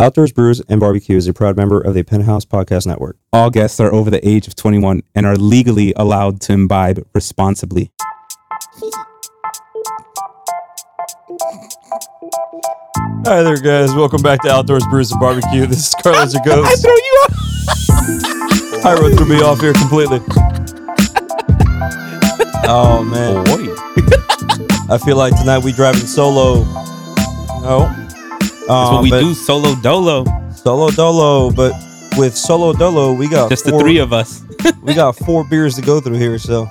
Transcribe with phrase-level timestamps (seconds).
[0.00, 3.16] Outdoors Brews and Barbecue is a proud member of the Penthouse Podcast Network.
[3.32, 7.90] All guests are over the age of 21 and are legally allowed to imbibe responsibly.
[13.26, 13.92] Hi there, guys.
[13.94, 15.66] Welcome back to Outdoors Brews and Barbecue.
[15.66, 16.82] This is Carlos I Ghost.
[16.82, 17.32] throw you off.
[18.84, 20.20] Hyro threw me off here completely.
[22.70, 23.74] Oh man, Boy.
[24.94, 26.64] I feel like tonight we driving solo.
[27.60, 28.07] No,
[28.68, 30.26] That's um, what we do solo dolo.
[30.52, 31.72] Solo dolo, but
[32.18, 34.44] with solo dolo, we got Just the three of us.
[34.82, 36.70] we got four beers to go through here, so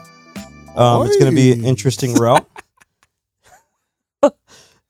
[0.76, 2.48] um, it's gonna be an interesting route.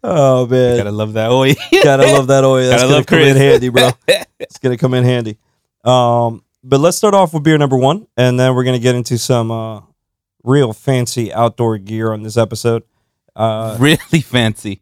[0.03, 1.31] oh man, Gotta love that.
[1.31, 1.55] Oi.
[1.81, 2.67] Gotta love that oil.
[2.67, 3.91] That's Gotta gonna love come in handy, bro.
[4.37, 5.37] It's gonna come in handy.
[5.85, 9.17] Um, but let's start off with beer number one, and then we're gonna get into
[9.17, 9.79] some uh,
[10.43, 12.83] real fancy outdoor gear on this episode.
[13.33, 14.81] Uh, really fancy.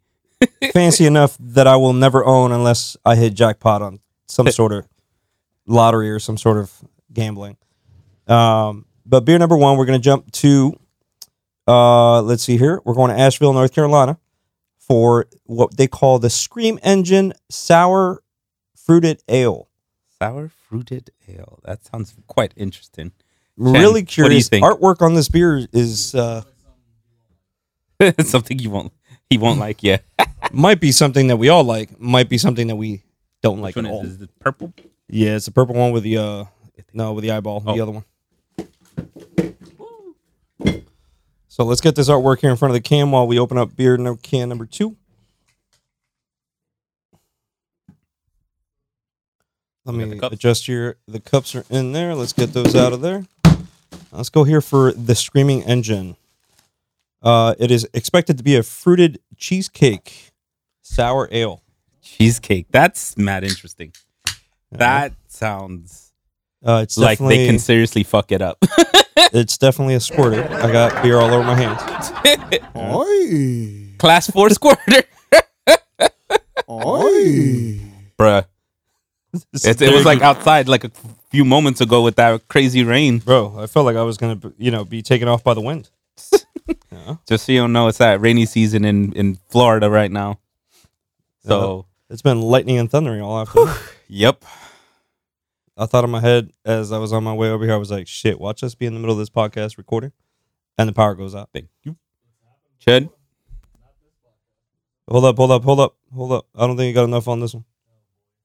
[0.73, 4.87] Fancy enough that I will never own unless I hit jackpot on some sort of
[5.65, 6.71] lottery or some sort of
[7.13, 7.57] gambling.
[8.27, 10.77] Um, but beer number one, we're gonna jump to.
[11.67, 12.79] Uh, let's see here.
[12.85, 14.19] We're going to Asheville, North Carolina,
[14.77, 18.21] for what they call the Scream Engine Sour
[18.75, 19.67] Fruited Ale.
[20.21, 21.59] Sour fruited ale.
[21.63, 23.11] That sounds quite interesting.
[23.57, 24.49] really what do you curious.
[24.49, 24.63] think?
[24.65, 26.43] Artwork on this beer is uh,
[28.23, 28.93] Something you won't
[29.29, 29.81] he won't like.
[29.83, 29.97] Yeah.
[30.55, 31.99] Might be something that we all like.
[31.99, 33.03] Might be something that we
[33.41, 34.05] don't like at all.
[34.05, 34.73] is, it purple?
[35.07, 36.45] Yeah, it's the purple one with the uh,
[36.93, 37.59] no, with the eyeball.
[37.59, 37.81] The Oh.
[37.81, 38.05] other one.
[41.47, 43.75] So let's get this artwork here in front of the cam while we open up
[43.77, 44.97] beer no can number two.
[49.85, 50.97] Let me adjust your.
[51.07, 52.15] The cups are in there.
[52.15, 53.25] Let's get those out of there.
[54.11, 56.15] Let's go here for the Screaming Engine.
[57.21, 60.31] Uh, it is expected to be a fruited cheesecake
[60.95, 61.61] sour ale.
[62.01, 62.67] Cheesecake.
[62.71, 63.91] That's mad interesting.
[64.71, 66.11] That sounds
[66.65, 68.57] Uh, it's like they can seriously fuck it up.
[69.33, 70.43] it's definitely a squirter.
[70.51, 72.11] I got beer all over my hands.
[72.75, 73.95] Oi.
[73.97, 75.03] Class four squirter.
[76.69, 77.79] Oi.
[78.19, 78.45] Bruh.
[79.53, 80.91] It, it was like outside like a
[81.29, 83.19] few moments ago with that crazy rain.
[83.19, 83.57] bro.
[83.59, 85.89] I felt like I was gonna, be- you know, be taken off by the wind.
[86.91, 87.15] yeah.
[87.27, 90.39] Just so you don't know, it's that rainy season in, in Florida right now.
[91.47, 93.73] So, It's been lightning and thundering all afternoon.
[94.07, 94.43] yep.
[95.77, 97.91] I thought in my head as I was on my way over here, I was
[97.91, 100.13] like, "Shit, watch us be in the middle of this podcast recording,
[100.77, 101.97] and the power goes out." Thank you.
[102.85, 103.09] Chud.
[105.09, 106.47] Hold up, hold up, hold up, hold up.
[106.55, 107.65] I don't think you got enough on this one.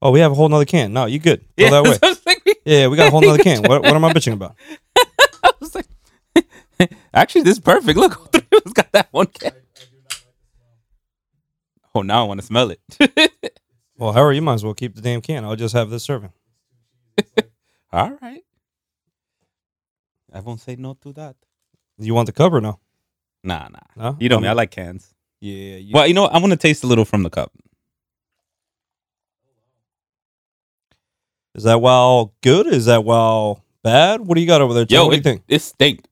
[0.03, 0.93] Oh, we have a whole nother can.
[0.93, 1.45] No, you good?
[1.57, 2.47] Go that way.
[2.47, 3.63] I Yeah, we got a whole nother can.
[3.63, 4.57] What, what am I bitching about?
[5.45, 5.87] I was like,
[7.15, 7.97] actually, this is perfect.
[7.99, 9.53] Look, all three of us got that one can.
[12.01, 12.81] Oh, now I want to smell it.
[13.99, 15.45] Well, Harry, you might as well keep the damn can.
[15.45, 16.33] I'll just have this serving.
[17.93, 18.43] All right.
[20.33, 21.37] I won't say no to that.
[21.99, 22.81] You want the cup or no?
[23.45, 23.79] Nah, nah.
[23.95, 24.17] No.
[24.19, 24.49] You know Um, me.
[24.49, 25.13] I like cans.
[25.43, 25.77] Yeah.
[25.77, 26.33] You, Well, you know what?
[26.35, 27.53] I want to taste a little from the cup.
[31.55, 32.69] Is that wow good?
[32.69, 34.23] Is that wow bad?
[34.23, 34.87] What do you got over there?
[34.87, 34.97] Joe?
[34.97, 35.43] Yo, what do you think?
[35.47, 36.07] it stink.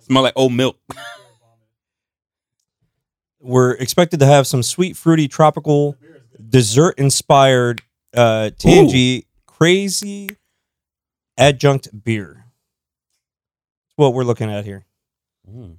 [0.00, 0.76] Smell like old milk.
[3.42, 5.96] We're expected to have some sweet, fruity, tropical,
[6.48, 7.82] dessert inspired,
[8.14, 10.30] uh, tangy, crazy
[11.36, 12.44] adjunct beer.
[12.44, 14.86] That's what we're looking at here.
[15.50, 15.76] Mm.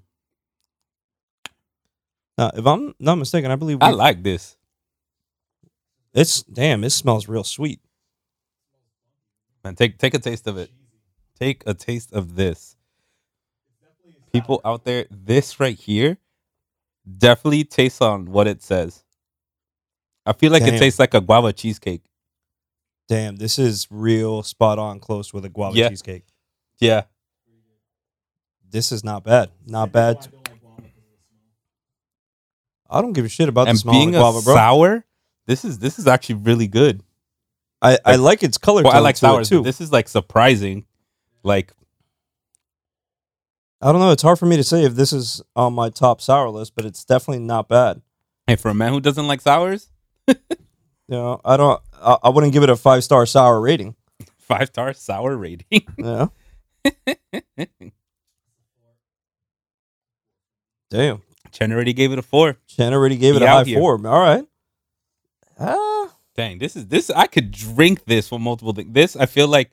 [2.37, 4.57] Now, if I'm not mistaken, I believe I we- like this.
[6.13, 6.83] it's damn.
[6.83, 7.79] It smells real sweet.
[9.63, 10.69] Man, take take a taste of it.
[11.39, 12.75] Take a taste of this.
[14.33, 16.17] People out there, this right here
[17.17, 19.03] definitely tastes on what it says.
[20.25, 20.75] I feel like Damn.
[20.75, 22.03] it tastes like a guava cheesecake.
[23.09, 25.89] Damn, this is real spot on close with a guava Yeah.
[25.89, 26.25] cheesecake.
[26.79, 27.03] Yeah.
[28.69, 29.51] This is not bad.
[29.67, 30.27] Not bad.
[32.89, 34.53] I don't give a shit about the and smell of being the a guava, bro.
[34.55, 35.05] sour,
[35.47, 37.01] this is this is actually really good.
[37.81, 39.61] I, I like its color Well, I like sours, too.
[39.61, 40.85] this is like surprising.
[41.43, 41.73] Like
[43.83, 44.11] I don't know.
[44.11, 46.85] It's hard for me to say if this is on my top sour list, but
[46.85, 48.01] it's definitely not bad.
[48.47, 49.89] Hey, for a man who doesn't like sours,
[50.27, 50.35] You
[51.09, 51.81] know, I don't.
[52.01, 53.95] I, I wouldn't give it a five star sour rating.
[54.37, 55.65] five star sour rating.
[55.97, 56.27] Yeah.
[60.89, 61.21] Damn.
[61.51, 62.57] Chen already gave it a four.
[62.67, 63.79] Chen already gave it He a high here.
[63.79, 63.93] four.
[64.07, 64.45] All right.
[65.59, 67.09] Ah, Dang, this is this.
[67.09, 68.91] I could drink this for multiple things.
[68.93, 69.71] This, I feel like,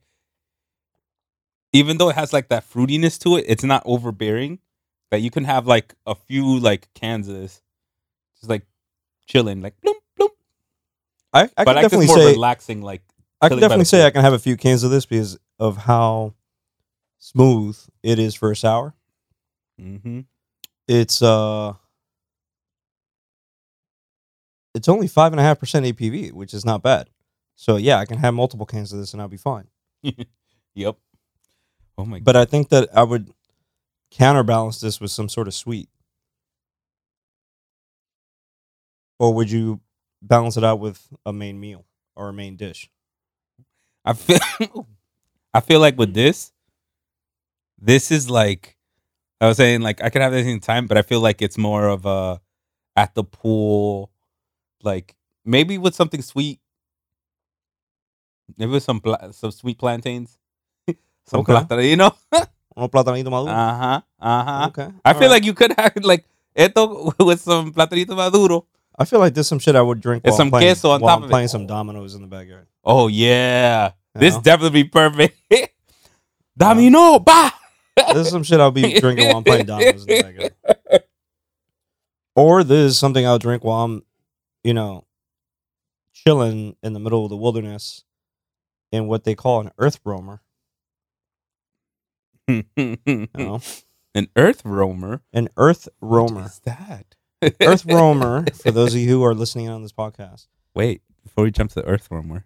[1.72, 4.58] even though it has like that fruitiness to it, it's not overbearing.
[5.10, 7.60] That you can have like a few like cans of this,
[8.38, 8.64] just like
[9.26, 10.30] chilling, like bloom bloom.
[11.32, 12.80] I, I can but I definitely more say relaxing.
[12.80, 13.02] Like
[13.40, 14.06] I can definitely say.
[14.06, 16.34] I can have a few cans of this because of how
[17.18, 18.94] smooth it is for a sour.
[19.80, 20.20] Mm-hmm.
[20.86, 21.72] It's uh,
[24.74, 27.10] it's only five and a half percent ABV, which is not bad.
[27.56, 29.66] So yeah, I can have multiple cans of this and I'll be fine.
[30.74, 30.96] Yep.
[32.00, 32.20] Oh my.
[32.20, 33.30] But I think that I would
[34.10, 35.88] counterbalance this with some sort of sweet.
[39.18, 39.80] Or would you
[40.22, 41.84] balance it out with a main meal
[42.16, 42.90] or a main dish?
[44.04, 44.88] I feel
[45.54, 46.52] I feel like with this,
[47.80, 48.76] this is like
[49.40, 51.58] I was saying, like I could have this in time, but I feel like it's
[51.58, 52.40] more of a
[52.96, 54.12] at the pool,
[54.82, 56.60] like maybe with something sweet,
[58.56, 60.38] maybe with some pla- some sweet plantains,
[61.26, 61.52] some Okay.
[61.52, 62.12] plátano, you know.
[62.76, 63.52] Maduro.
[63.52, 64.66] Uh huh.
[64.68, 64.88] okay.
[65.04, 65.30] I all feel right.
[65.36, 66.24] like you could have like
[66.56, 68.66] esto with some platanito maduro.
[68.98, 70.90] I feel like there's some shit I would drink And while some I'm playing, queso
[70.90, 71.32] on top I'm of it.
[71.32, 72.66] playing some dominoes in the backyard.
[72.84, 74.42] Oh yeah, you this know?
[74.42, 75.36] definitely be perfect.
[76.56, 77.50] Domino, bah.
[77.96, 80.54] this is some shit I'll be drinking while I'm playing dominoes in the backyard.
[82.36, 84.02] Or this is something I'll drink while I'm,
[84.64, 85.04] you know,
[86.12, 88.04] chilling in the middle of the wilderness
[88.92, 90.40] in what they call an earth roamer.
[94.14, 95.22] An earth roamer.
[95.32, 96.46] An earth roamer.
[96.46, 97.14] is that?
[97.62, 100.46] Earth roamer, for those of you who are listening on this podcast.
[100.74, 102.44] Wait, before we jump to the earth roamer.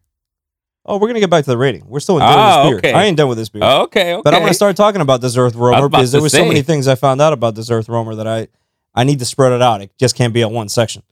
[0.87, 1.85] Oh, we're gonna get back to the rating.
[1.89, 2.79] We're still enjoying Ah, this beer.
[2.79, 2.93] okay.
[2.93, 3.62] I ain't done with this beer.
[3.65, 4.21] Okay, okay.
[4.23, 6.87] But I'm gonna start talking about this Earth roamer because there was so many things
[6.87, 8.49] I found out about this Earth roamer that I
[8.95, 9.81] I need to spread it out.
[9.81, 11.03] It just can't be a one section.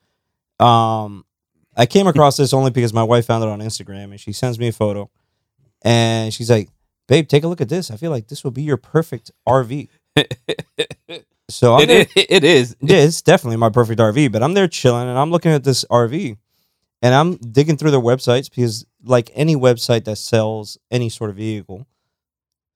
[0.61, 1.25] Um,
[1.77, 4.59] I came across this only because my wife found it on Instagram and she sends
[4.59, 5.11] me a photo,
[5.83, 6.69] and she's like,
[7.09, 7.91] "Babe, take a look at this.
[7.91, 9.89] I feel like this will be your perfect RV."
[11.53, 12.77] So I'm it, there, it is.
[12.81, 14.33] yeah, it's definitely my perfect RV.
[14.33, 16.37] But I'm there chilling and I'm looking at this RV,
[17.03, 21.37] and I'm digging through their websites because, like any website that sells any sort of
[21.37, 21.87] vehicle,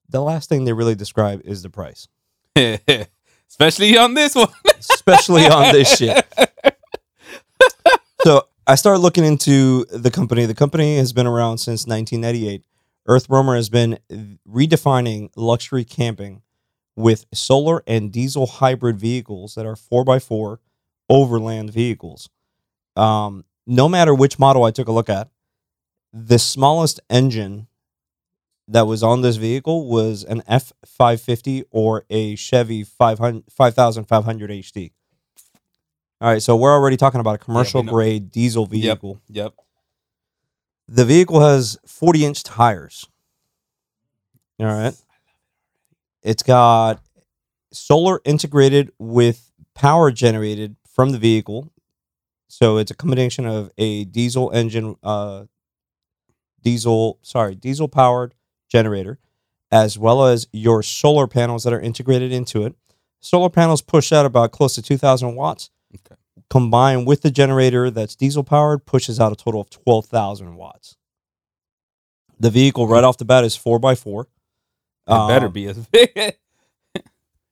[0.08, 2.06] the last thing they really describe is the price,
[3.48, 4.48] Especially on this one.
[4.78, 6.26] especially on this shit.
[8.24, 10.46] So I started looking into the company.
[10.46, 12.64] The company has been around since 1998.
[13.06, 13.98] Earth Roamer has been
[14.48, 16.42] redefining luxury camping
[16.96, 20.58] with solar and diesel hybrid vehicles that are 4x4
[21.08, 22.28] overland vehicles.
[22.96, 25.28] Um, no matter which model I took a look at,
[26.12, 27.66] the smallest engine
[28.68, 34.92] that was on this vehicle was an F550 or a Chevy 500, 5500 HD.
[36.20, 37.92] All right, so we're already talking about a commercial know.
[37.92, 39.20] grade diesel vehicle.
[39.28, 39.52] Yep.
[40.88, 43.08] The vehicle has 40 inch tires.
[44.60, 44.94] All right.
[46.22, 47.00] It's got
[47.72, 51.72] solar integrated with power generated from the vehicle.
[52.48, 55.44] So it's a combination of a diesel engine, uh,
[56.62, 58.34] diesel, sorry, diesel powered
[58.68, 59.18] generator,
[59.70, 62.74] as well as your solar panels that are integrated into it.
[63.20, 65.70] Solar panels push out about close to 2,000 watts.
[65.94, 66.20] Okay.
[66.48, 70.96] Combined with the generator that's diesel powered, pushes out a total of 12,000 watts.
[72.38, 74.22] The vehicle right off the bat is 4x4.
[74.22, 74.26] It
[75.06, 76.36] better Um, be as big.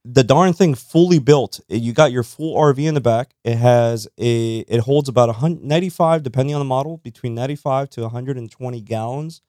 [0.04, 1.60] the darn thing fully built.
[1.68, 3.34] You got your full RV in the back.
[3.44, 8.80] It has a it holds about 195 depending on the model between 95 to 120
[8.82, 9.40] gallons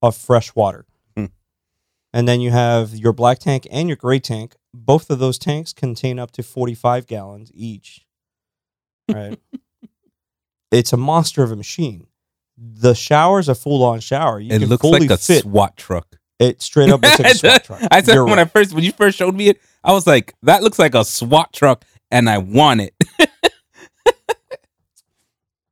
[0.00, 0.86] of fresh water.
[1.16, 1.26] Hmm.
[2.12, 4.54] And then you have your black tank and your gray tank.
[4.72, 8.03] Both of those tanks contain up to 45 gallons each.
[9.12, 9.38] Right?
[10.70, 12.06] it's a monster of a machine.
[12.56, 14.40] The shower's a full on shower.
[14.40, 16.16] You it can looks fully like a fit SWAT truck.
[16.38, 17.80] it straight up looks like a SWAT truck.
[17.90, 18.46] I said You're when right.
[18.46, 21.04] I first when you first showed me it, I was like, that looks like a
[21.04, 22.94] SWAT truck, and I want it.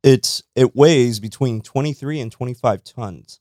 [0.03, 3.41] it's it weighs between 23 and 25 tons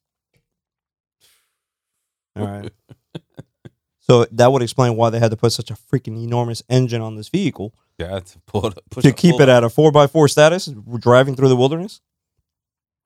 [2.35, 2.71] all right
[3.99, 7.15] so that would explain why they had to put such a freaking enormous engine on
[7.15, 10.65] this vehicle yeah, to pull it, push to keep it at a 4x4 status
[10.99, 12.01] driving through the wilderness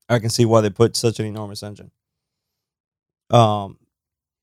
[0.09, 1.91] i can see why they put such an enormous engine
[3.31, 3.77] um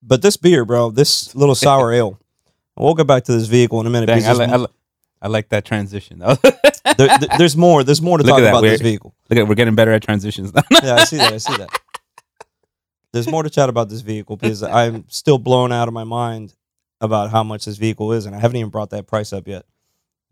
[0.03, 2.19] but this beer bro this little sour ale
[2.77, 4.67] we'll get back to this vehicle in a minute Dang, I, like, I, li-
[5.21, 6.19] I like that transition.
[6.19, 6.59] Look there-
[6.97, 9.75] there- there's more there's more to Look talk about this we're- vehicle at we're getting
[9.77, 10.63] better at transitions now.
[10.83, 11.33] yeah, I see that.
[11.33, 11.71] I see that.
[13.13, 16.55] There's more to chat about this vehicle because I'm still blown out of my mind
[17.01, 19.65] about how much this vehicle is, and I haven't even brought that price up yet.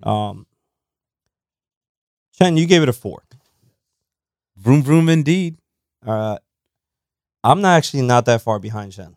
[0.03, 0.47] Um,
[2.33, 3.23] Chen, you gave it a four.
[4.57, 5.59] vroom vroom, indeed.
[6.07, 6.39] Uh,
[7.45, 9.17] I'm not actually not that far behind Chen.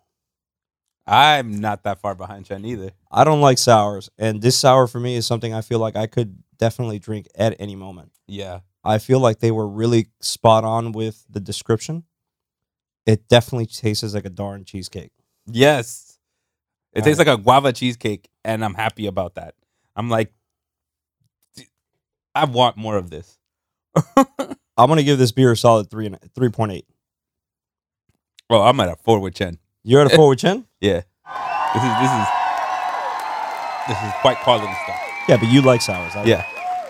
[1.05, 2.91] I'm not that far behind Chen either.
[3.11, 6.07] I don't like sours, and this sour for me is something I feel like I
[6.07, 8.11] could definitely drink at any moment.
[8.27, 12.05] Yeah, I feel like they were really spot on with the description.
[13.05, 15.11] It definitely tastes like a darn cheesecake.
[15.45, 16.17] Yes.
[16.93, 19.55] It All tastes like a guava cheesecake, and I'm happy about that.
[19.95, 20.33] I'm like, "D-
[22.35, 23.37] I want more of this.
[24.17, 26.85] I'm gonna give this beer a solid three and three point eight.
[28.49, 29.59] Well, I'm at a four with Chen.
[29.83, 30.65] You're at a four with Chen?
[30.81, 31.01] Yeah.
[31.73, 32.27] This is this is
[33.87, 34.99] this is quite quality stuff.
[35.27, 36.15] Yeah, but you like sours.
[36.15, 36.45] I Yeah.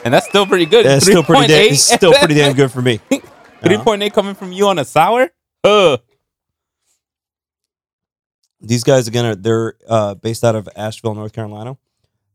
[0.06, 0.86] And that's still pretty good.
[0.86, 1.74] It's still pretty damn.
[1.74, 3.00] It's still pretty damn good for me.
[3.64, 5.30] Three point eight coming from you on a sour.
[5.64, 5.98] Uh,
[8.60, 11.78] These guys again are they're uh, based out of Asheville, North Carolina.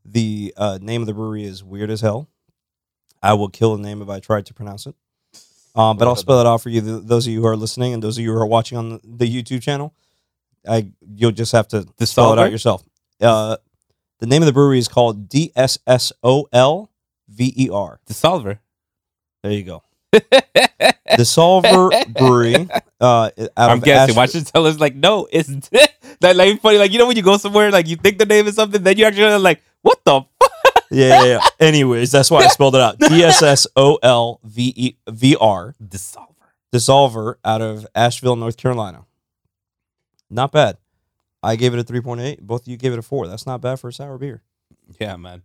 [0.06, 2.28] The uh, name of the brewery is weird as hell.
[3.22, 4.94] I will kill the name if I tried to pronounce it.
[5.74, 6.80] Um, but I'll spell it out for you.
[6.80, 8.88] th- Those of you who are listening and those of you who are watching on
[8.90, 9.94] the, the YouTube channel,
[10.68, 12.82] I you'll just have to spell it out yourself.
[13.20, 13.56] Uh,
[14.18, 16.90] the name of the brewery is called D S S O L
[17.28, 18.00] V E R.
[18.06, 18.58] the solver.
[19.42, 19.82] There you go.
[21.16, 22.68] The Solver Brewery.
[23.00, 24.16] Uh, out I'm of guessing.
[24.16, 25.28] Why should tell us like no?
[25.30, 25.46] It's
[26.20, 26.78] that like funny.
[26.78, 28.96] Like you know when you go somewhere like you think the name is something, then
[28.98, 30.22] you actually like what the.
[30.40, 30.50] Fuck?
[30.90, 31.40] Yeah, yeah, yeah.
[31.60, 32.98] Anyways, that's why I spelled it out.
[33.08, 35.74] D S S O L V E V R.
[35.82, 36.34] Dissolver.
[36.72, 39.04] Dissolver out of Asheville, North Carolina.
[40.30, 40.78] Not bad.
[41.42, 42.40] I gave it a 3.8.
[42.40, 43.28] Both of you gave it a 4.
[43.28, 44.42] That's not bad for a sour beer.
[45.00, 45.42] Yeah, man.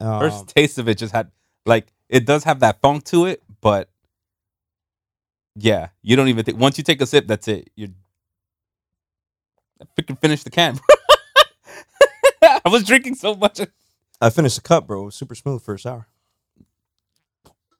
[0.00, 1.30] Um, First taste of it just had
[1.64, 3.88] like it does have that funk to it, but
[5.54, 7.70] yeah, you don't even think once you take a sip, that's it.
[7.76, 7.88] You're
[9.80, 10.78] I freaking finished the can.
[12.42, 13.60] I was drinking so much.
[14.20, 15.02] I finished the cup, bro.
[15.02, 16.08] It was super smooth for a sour.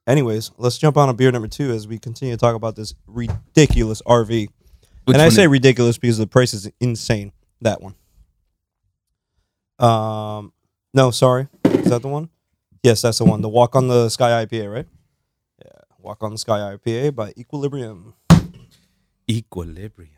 [0.07, 2.95] Anyways, let's jump on to beer number two as we continue to talk about this
[3.07, 4.49] ridiculous RV.
[5.09, 7.33] and I say ridiculous because the price is insane.
[7.61, 7.95] That one.
[9.79, 10.53] Um,
[10.95, 12.31] no, sorry, is that the one?
[12.83, 13.41] Yes, that's the one.
[13.41, 14.87] The Walk on the Sky IPA, right?
[15.65, 18.15] Yeah, Walk on the Sky IPA by Equilibrium.
[19.29, 20.11] equilibrium.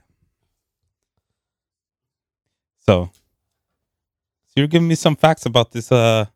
[2.87, 3.11] So
[4.59, 5.91] you're giving me some facts about this.
[5.93, 6.27] Uh,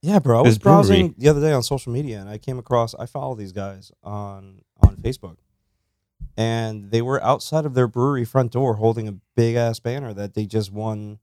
[0.00, 0.38] Yeah, bro.
[0.38, 1.14] I was browsing brewery.
[1.18, 2.94] the other day on social media and I came across.
[2.94, 5.36] I follow these guys on on Facebook,
[6.36, 10.34] and they were outside of their brewery front door holding a big ass banner that
[10.34, 11.18] they just won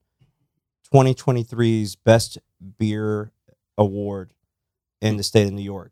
[0.94, 2.38] 2023's best
[2.78, 3.32] beer
[3.78, 4.34] award
[5.02, 5.92] in the state of New York.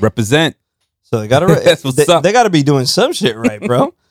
[0.00, 0.56] represent.
[1.02, 2.22] So they got to That's what's they, up.
[2.22, 3.94] they got to be doing some shit right, bro.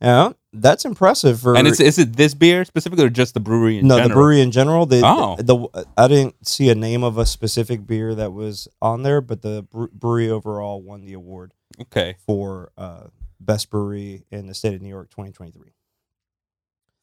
[0.00, 3.78] yeah, that's impressive for And it's is it this beer specifically or just the brewery
[3.78, 4.86] in no the brewery in general.
[4.86, 5.36] They, Oh.
[5.36, 9.42] the, I didn't see a name of a specific beer that was on there, but
[9.42, 11.52] the brewery overall won the award
[11.82, 12.16] Okay.
[12.26, 13.04] for uh,
[13.38, 15.70] best brewery in the state of New York 2023.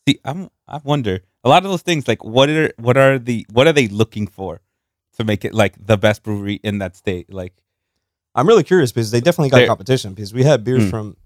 [0.07, 3.45] See, I'm I wonder a lot of those things like what are what are the
[3.51, 4.61] what are they looking for
[5.17, 7.31] to make it like the best brewery in that state?
[7.31, 7.53] Like
[8.33, 10.89] I'm really curious because they definitely got competition because we had beers Mm.
[10.89, 11.17] from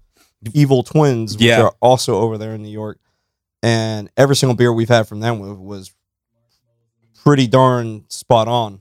[0.52, 1.62] Evil Twins, which Yeah.
[1.62, 2.98] are also over there in New York,
[3.62, 5.92] and every single beer we've had from them was,
[7.22, 8.80] pretty darn spot on.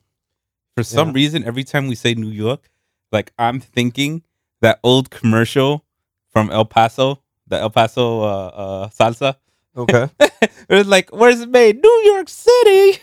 [0.75, 1.13] for some Yeah.
[1.15, 2.69] reason, every time we say New York,
[3.11, 4.23] like I'm thinking
[4.61, 5.85] that old commercial
[6.29, 9.35] from El Paso, the El Paso uh, uh, salsa.
[9.75, 10.09] Okay.
[10.19, 11.81] it was like, where's it made?
[11.83, 12.99] New York City.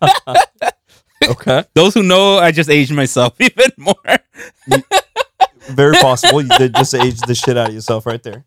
[1.24, 1.64] okay.
[1.74, 3.94] Those who know, I just aged myself even more.
[5.68, 6.40] Very possible.
[6.42, 8.44] You did just age the shit out of yourself right there.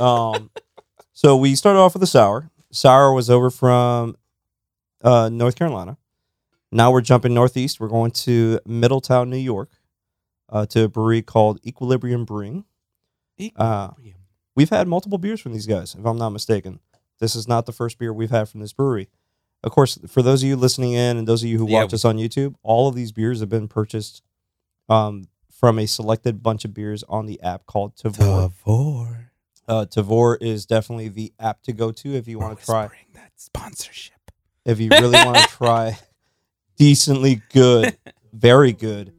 [0.00, 0.50] Um,
[1.12, 2.50] so we started off with a sour.
[2.70, 4.16] Sour was over from
[5.02, 5.96] uh, North Carolina.
[6.70, 7.80] Now we're jumping northeast.
[7.80, 9.70] We're going to Middletown, New York,
[10.48, 12.64] uh, to a brewery called Equilibrium Brewing.
[13.56, 13.90] Uh,
[14.54, 16.80] we've had multiple beers from these guys, if I'm not mistaken.
[17.18, 19.08] This is not the first beer we've had from this brewery.
[19.64, 21.92] Of course, for those of you listening in and those of you who Yeah, watch
[21.92, 24.22] we- us on YouTube, all of these beers have been purchased
[24.88, 25.28] um,
[25.62, 28.52] from a selected bunch of beers on the app called Tavour.
[28.66, 29.26] Tavour.
[29.68, 32.90] Uh, Tavour is definitely the app to go to if you want to try.
[33.14, 34.32] that sponsorship.
[34.64, 36.00] If you really want to try
[36.76, 37.96] decently good,
[38.32, 39.12] very good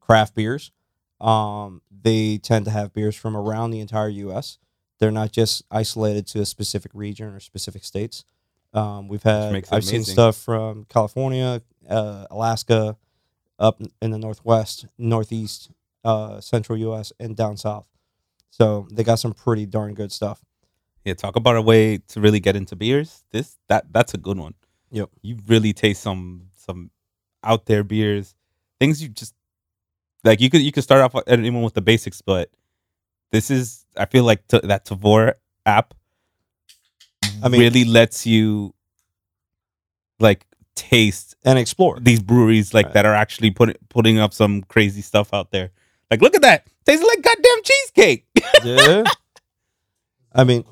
[0.00, 0.72] craft beers,
[1.20, 4.58] um, they tend to have beers from around the entire U.S.
[4.98, 8.24] They're not just isolated to a specific region or specific states.
[8.72, 12.96] Um, we've had I've seen stuff from California, uh, Alaska,
[13.60, 15.70] up in the northwest, northeast,
[16.04, 17.12] uh, central U.S.
[17.18, 17.86] and down south.
[18.50, 20.44] So they got some pretty darn good stuff.
[21.04, 23.24] Yeah, talk about a way to really get into beers.
[23.30, 24.54] This that that's a good one.
[24.90, 25.10] Yep.
[25.22, 26.90] You really taste some some
[27.42, 28.34] out there beers,
[28.80, 29.34] things you just
[30.22, 30.40] like.
[30.40, 32.48] You could you could start off with- even with the basics, but
[33.32, 35.34] this is I feel like t- that Tavour
[35.66, 35.94] app.
[37.42, 38.72] I mean- really lets you
[40.20, 41.98] like taste and explore.
[42.00, 42.94] these breweries like Right.
[42.94, 45.70] that are actually putting putting up some crazy stuff out there.
[46.14, 46.64] Like, look at that!
[46.86, 48.26] Tastes like goddamn cheesecake.
[48.64, 49.02] yeah.
[50.32, 50.64] I mean,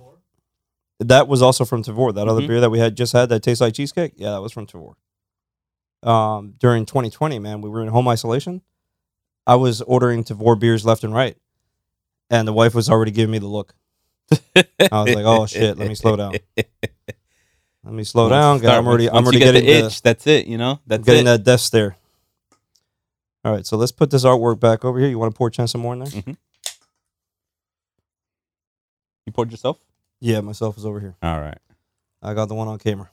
[1.00, 2.14] that was also from Tavour.
[2.14, 2.46] That other Mhm.
[2.46, 4.12] beer that we had just had that tastes like cheesecake.
[4.16, 4.94] Yeah, that was from Tavour.
[6.08, 8.62] Um, during 2020, man, we were in home isolation.
[9.44, 11.36] I was ordering Tavour beers left and right,
[12.30, 13.74] and the wife was already giving me the look.
[14.30, 16.34] I was like, "Oh shit, let me slow down.
[17.84, 18.60] Let me slow down.
[18.60, 20.02] Start- I'm already, I'm already getting the the, itch.
[20.02, 20.46] That's it.
[20.46, 20.78] You know.
[20.86, 21.24] That's I'm getting it.
[21.24, 21.96] that death stare."
[23.44, 25.08] All right, so let's put this artwork back over here.
[25.08, 26.22] You want to pour Chen some more in there?
[29.26, 29.78] You poured yourself.
[30.20, 31.16] Yeah, myself is over here.
[31.22, 31.58] All right,
[32.22, 33.10] I got the one on camera.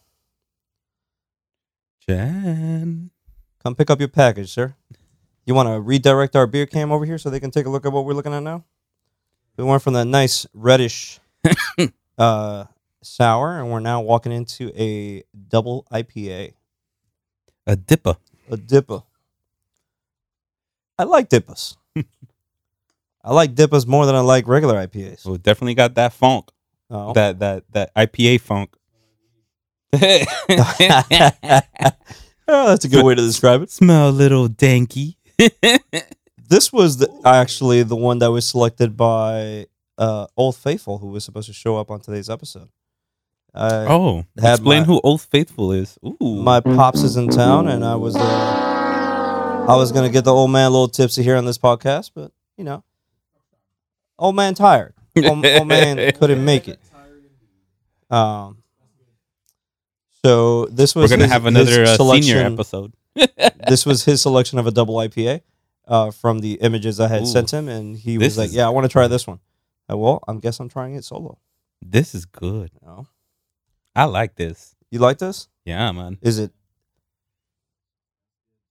[2.08, 3.10] Jen.
[3.64, 4.76] Come pick up your package, sir.
[5.46, 7.86] You want to redirect our beer cam over here so they can take a look
[7.86, 8.64] at what we're looking at now?
[9.58, 11.20] We went from that nice reddish
[12.18, 12.66] uh,
[13.02, 16.54] sour, and we're now walking into a double IPA,
[17.68, 18.16] A dipper.
[18.50, 19.04] a dipper.
[21.00, 21.78] I like dippas.
[23.24, 25.26] I like dippas more than I like regular IPAs.
[25.26, 26.50] Well, definitely got that funk.
[26.92, 27.14] Oh.
[27.14, 28.76] That that that IPA funk.
[32.52, 33.70] Oh, that's a good way to describe it.
[33.70, 35.18] Smell a little danky.
[36.50, 39.68] This was the, actually the one that was selected by
[40.00, 42.70] uh, Old Faithful, who was supposed to show up on today's episode.
[43.54, 46.00] Uh, oh, explain my- who Old Faithful is.
[46.04, 48.20] Ooh, My pops is in town, and I was uh,
[49.70, 52.32] I was gonna get the old man a little tipsy here on this podcast, but
[52.58, 52.84] you know,
[54.18, 54.94] old man tired.
[55.18, 56.80] Old, old man couldn't make it.
[58.10, 58.58] Um.
[60.26, 62.94] So this was We're gonna his- have another uh, senior selection- episode.
[63.68, 65.42] this was his selection of a double IPA
[65.88, 67.26] uh, from the images I had Ooh.
[67.26, 69.40] sent him, and he was like, "Yeah, I want to try this one."
[69.92, 71.38] Uh, well, I guess I'm trying it solo.
[71.82, 72.70] This is good.
[72.82, 73.08] You, know?
[73.96, 74.76] I like this.
[74.92, 75.48] you like this?
[75.66, 76.18] Yeah, man.
[76.22, 76.52] Is it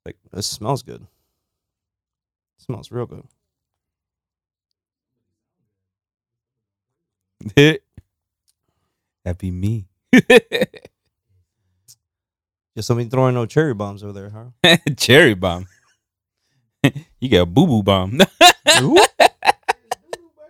[0.08, 1.02] Like- It smells good.
[1.02, 3.24] It smells real good.
[9.24, 9.86] That'd be me.
[12.76, 14.76] Just let me throw no cherry bombs over there, huh?
[14.96, 15.66] Cherry bomb.
[17.20, 18.18] you got a boo boo bomb.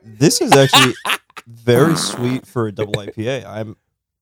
[0.04, 0.94] this is actually
[1.46, 3.44] very sweet for a double IPA.
[3.46, 3.76] I'm.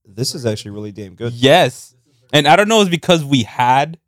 [0.05, 1.33] This is actually really damn good.
[1.33, 1.95] yes,
[2.33, 2.81] and I don't know.
[2.81, 3.99] It's because we had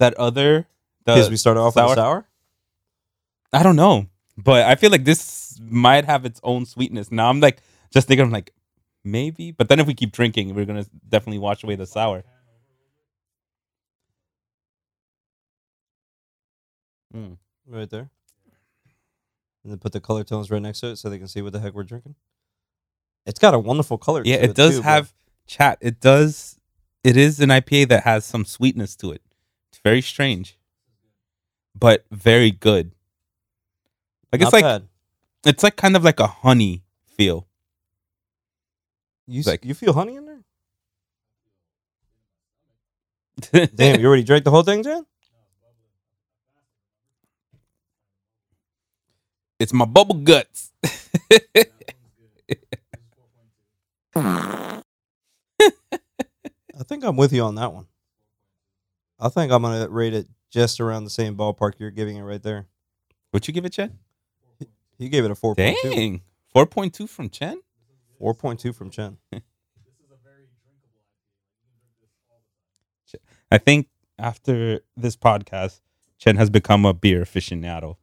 [0.00, 0.66] that other.
[1.06, 1.92] The, Because we started off with sour?
[1.92, 2.26] a sour.
[3.52, 7.10] I don't know, but I feel like this might have its own sweetness.
[7.10, 8.52] Now I'm like just thinking, I'm like
[9.02, 12.22] maybe, but then if we keep drinking, we're gonna definitely wash away the sour.
[17.14, 17.38] Mm.
[17.66, 18.08] right there.
[19.64, 21.52] And then put the color tones right next to it so they can see what
[21.52, 22.14] the heck we're drinking.
[23.26, 24.22] It's got a wonderful color.
[24.24, 25.12] Yeah, to it does too, have
[25.46, 25.78] chat.
[25.80, 26.58] It does.
[27.02, 29.22] It is an IPA that has some sweetness to it.
[29.80, 30.58] It's very strange,
[31.74, 32.92] but very good.
[34.30, 34.88] Like it's Not like bad.
[35.46, 36.82] it's like kind of like a honey
[37.16, 37.46] feel.
[39.26, 40.44] You, like- you feel honey in there?
[43.74, 45.06] Damn, you already drank the whole thing, Jen?
[49.58, 50.72] it's my bubble guts.
[54.14, 54.82] I
[56.84, 57.86] think I'm with you on that one.
[59.20, 62.42] I think I'm gonna rate it just around the same ballpark you're giving it right
[62.42, 62.66] there.
[63.30, 63.98] what you give it, Chen?
[64.98, 65.56] You gave it a 4.2.
[65.82, 66.20] Dang,
[66.52, 67.60] four point two from Chen.
[68.20, 69.16] 4.2 from Chen.
[69.32, 69.40] This
[69.98, 71.00] is a very drinkable
[73.08, 73.10] IPA.
[73.10, 73.16] Ch
[73.50, 75.80] I think after this podcast,
[76.18, 77.96] Chen has become a beer aficionado.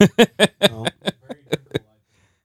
[0.00, 0.86] No.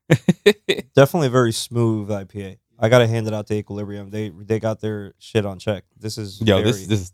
[0.95, 2.57] Definitely a very smooth IPA.
[2.77, 4.09] I gotta hand it out to Equilibrium.
[4.09, 5.83] They they got their shit on check.
[5.97, 7.11] This is Yo, very, this this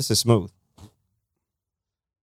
[0.00, 0.50] this is smooth.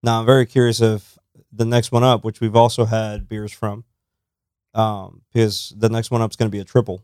[0.02, 1.20] Now I'm very curious of
[1.52, 3.84] the next one up, which we've also had beers from.
[4.74, 7.04] Um, because the next one up is going to be a triple.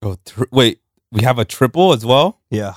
[0.00, 0.80] oh tr- wait,
[1.12, 2.40] we have a triple as well.
[2.50, 2.74] Yeah,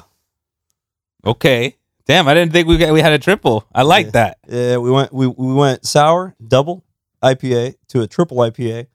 [1.26, 3.66] Okay, damn, I didn't think we got, we had a triple.
[3.74, 4.12] I like Yeah.
[4.12, 4.38] that.
[4.50, 4.78] yeah.
[4.78, 6.84] We went we we went sour double
[7.24, 8.88] IPA to a triple IPA,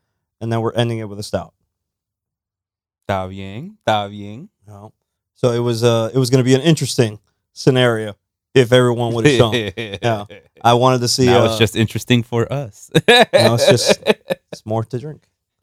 [0.42, 1.54] and then we're ending it with a stout.
[3.08, 4.50] Da bien, da bien.
[4.66, 4.92] No.
[5.36, 7.18] So it was uh it was going to be an interesting
[7.52, 8.14] scenario
[8.54, 9.54] if everyone would have shown.
[9.76, 10.24] Yeah.
[10.64, 11.26] I wanted to see.
[11.26, 12.90] now uh, it's just interesting for us.
[13.06, 14.00] Now it's just-
[14.52, 15.22] it's more to drink.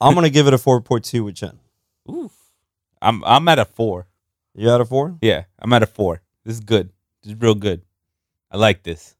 [0.00, 1.58] I'm gonna give it a four point two with Chen.
[2.10, 2.32] Oof.
[3.00, 4.06] I'm I'm at a four.
[4.54, 5.16] You at a four?
[5.20, 6.22] Yeah, I'm at a four.
[6.44, 6.90] This is good.
[7.22, 7.82] This is real good.
[8.50, 9.16] I like this.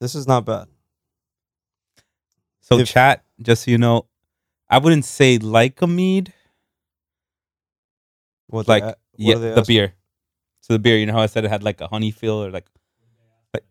[0.00, 0.68] This is not bad.
[2.60, 4.06] So If- chat, just so you know,
[4.68, 6.32] I wouldn't say like a mead,
[8.48, 9.94] What like they, yeah, the beer.
[10.60, 12.50] So the beer, you know how I said it had like a honey feel or
[12.50, 12.66] like,
[13.54, 13.64] like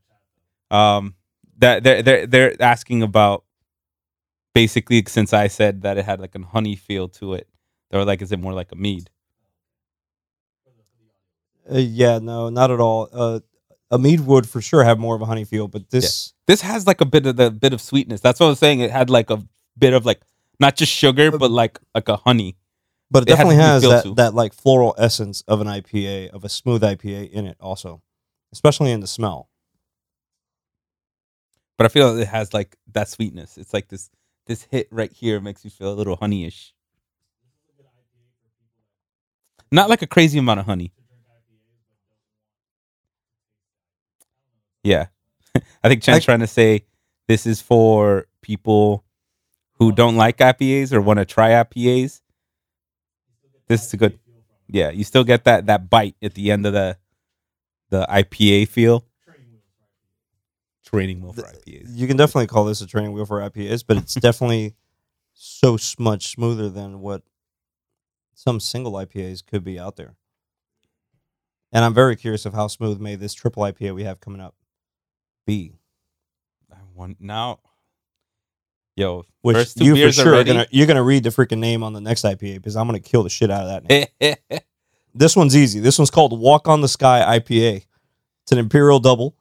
[0.71, 1.15] um
[1.57, 3.43] that they're they're they're asking about
[4.53, 7.47] basically since I said that it had like a honey feel to it.
[7.91, 9.09] They were like, is it more like a mead?
[11.71, 13.09] Uh, yeah, no, not at all.
[13.11, 13.39] Uh,
[13.91, 16.85] a mead would for sure have more of a honey feel, but this This has
[16.85, 18.21] like a bit of the bit of sweetness.
[18.21, 18.79] That's what I was saying.
[18.79, 19.43] It had like a
[19.77, 20.21] bit of like
[20.59, 22.55] not just sugar, but like like a honey.
[23.11, 24.13] But it it definitely has that, to.
[24.15, 28.01] that like floral essence of an IPA, of a smooth IPA in it also,
[28.53, 29.49] especially in the smell.
[31.77, 33.57] But I feel it has like that sweetness.
[33.57, 34.09] It's like this
[34.47, 36.71] this hit right here makes you feel a little honeyish.
[39.71, 40.93] Not like a crazy amount of honey.
[44.83, 45.07] Yeah.
[45.83, 46.85] I think Chen's I- trying to say
[47.27, 49.03] this is for people
[49.79, 52.21] who don't like IPAs or want to try IPAs.
[53.67, 54.19] This is a good
[54.67, 56.97] Yeah, you still get that that bite at the end of the
[57.89, 59.05] the IPA feel.
[60.85, 61.87] Training wheel for IPAs.
[61.89, 64.75] You can definitely call this a training wheel for IPAs, but it's definitely
[65.33, 67.23] so much smoother than what
[68.33, 70.15] some single IPAs could be out there.
[71.71, 74.55] And I'm very curious of how smooth may this triple IPA we have coming up
[75.45, 75.73] be.
[76.71, 77.59] I want now.
[78.95, 80.51] Yo, Which first two you for beers sure are already.
[80.51, 83.23] gonna you're gonna read the freaking name on the next IPA because I'm gonna kill
[83.23, 84.35] the shit out of that name.
[85.13, 85.79] this one's easy.
[85.81, 87.85] This one's called Walk on the Sky IPA.
[88.43, 89.35] It's an imperial double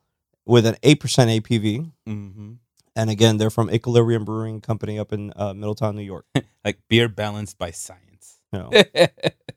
[0.45, 5.55] with an eight percent ABV, and again, they're from Equilibrium Brewing Company up in uh,
[5.55, 6.27] Middletown, New York.
[6.65, 8.41] like beer balanced by science.
[8.53, 8.71] Know.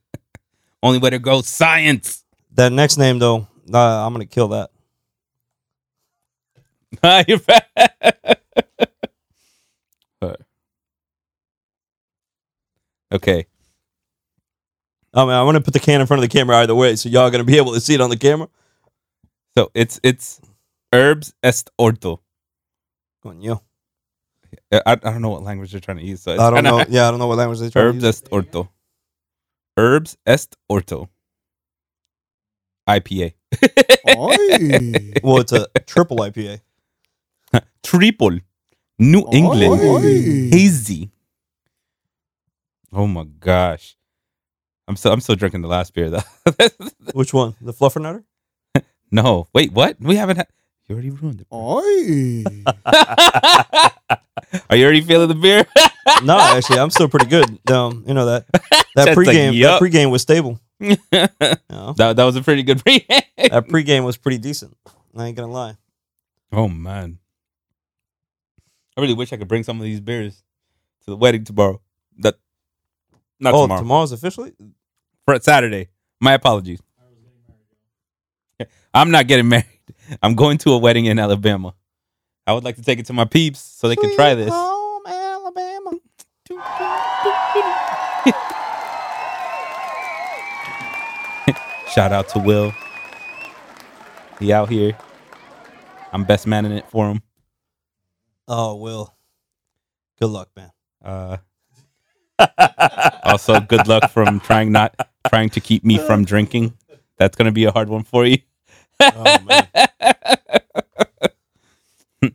[0.84, 2.24] Only way to go, science.
[2.54, 4.70] that next name though, uh, I'm gonna kill that.
[7.28, 7.66] You're bad.
[10.24, 10.42] Alright.
[13.12, 13.46] Okay,
[15.14, 16.96] I mean, I want to put the can in front of the camera either way,
[16.96, 18.50] so y'all gonna be able to see it on the camera.
[19.58, 20.42] so it's it's
[20.94, 22.20] Urbs Est Horto.
[23.24, 23.62] Coño.
[24.72, 26.22] I, I don't know what language they're trying to use.
[26.22, 26.84] So I don't know.
[26.90, 28.06] Yeah, I don't know what language they try to Herbs use.
[28.06, 28.70] est orto.
[29.78, 31.08] Urbs Est Horto.
[32.90, 33.34] IPA.
[35.24, 36.62] Well, it's a triple IPA.
[37.84, 38.40] Triple.
[39.00, 39.82] New England.
[39.82, 40.50] Oi.
[40.50, 41.12] Hazy.
[42.94, 43.96] Oh my gosh.
[44.88, 46.22] I'm still I'm still drinking the last beer though.
[47.14, 47.56] Which one?
[47.62, 48.24] The Fluffernutter?
[49.12, 49.48] no.
[49.54, 49.98] Wait, what?
[50.00, 50.48] We haven't had
[50.88, 51.48] you already ruined it.
[51.54, 52.44] Oi.
[54.70, 55.66] Are you already feeling the beer?
[56.24, 57.60] no, actually, I'm still pretty good.
[57.70, 58.46] Um, you know that
[58.96, 60.62] that like, pregame "Yup." that pregame was stable.
[60.80, 61.94] that, You know?
[61.94, 63.00] that was a pretty good pre.
[63.10, 64.78] that pregame was pretty decent.
[65.18, 65.76] I ain't gonna lie.
[66.54, 67.20] oh man.
[68.96, 70.42] I really wish I could bring some of these beers
[71.04, 71.82] to the wedding tomorrow.
[72.20, 72.36] That
[73.40, 73.82] not oh, tomorrow.
[73.82, 74.54] tomorrow's officially.
[75.26, 75.90] For Saturday.
[76.20, 76.82] My apologies.
[78.94, 79.66] I'm not getting married.
[80.24, 81.76] I'm going to a wedding in Alabama.
[82.46, 84.50] I would like to take it to my peeps so they can try this.
[84.52, 85.92] Home Alabama.
[91.94, 92.74] Shout out to Will.
[94.40, 94.98] He out here.
[96.14, 97.22] I'm best man in it for him.
[98.48, 99.14] Oh, Will.
[100.20, 100.72] Good luck, man.
[101.04, 101.38] Uh,
[103.24, 104.96] also, good luck from trying not
[105.30, 106.74] trying to keep me from drinking.
[107.18, 108.38] That's gonna be a hard one for you.
[109.00, 109.68] Oh man.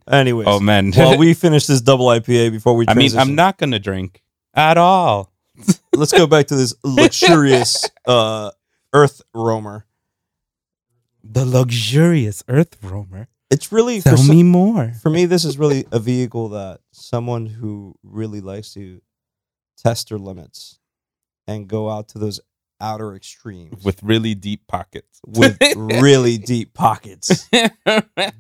[0.09, 0.93] Anyways, Oh man.
[0.97, 4.23] well, we finish this double IPA before we I mean, I'm not gonna drink
[4.55, 5.33] at all.
[5.93, 8.53] let's go back to this luxurious uh,
[8.93, 9.85] Earth Roamer.
[11.25, 13.29] The luxurious Earth Roamer.
[13.51, 14.93] It's really for, Tell some- me more.
[15.03, 15.27] for me.
[15.27, 19.01] This is really a vehicle that someone who really likes to
[19.83, 20.79] test their limits
[21.47, 22.41] and go out to those
[22.81, 25.21] outer extremes With really deep pockets.
[25.27, 27.49] with really deep pockets.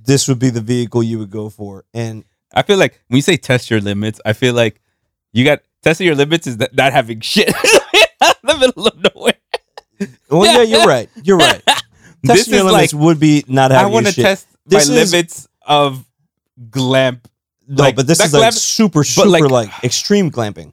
[0.04, 2.24] This would be the vehicle you would go for, and
[2.54, 4.80] I feel like when you say test your limits, I feel like
[5.32, 7.48] you got testing your limits is that not having shit
[7.92, 9.34] in the middle of nowhere.
[10.30, 11.08] well, yeah, you're right.
[11.22, 11.62] You're right.
[12.22, 13.86] This Testing your is limits like would be not having.
[13.86, 16.04] I want to test This my is- limits of
[16.70, 17.28] glamp.
[17.68, 20.72] No, like, but this is like super, super like- like, extreme glamping.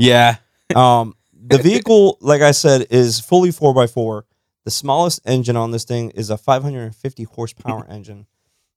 [0.00, 0.36] Yeah,
[0.74, 4.26] Um, the vehicle, like I said, is fully four x four.
[4.64, 8.26] The smallest engine on this thing is a 550 horsepower engine.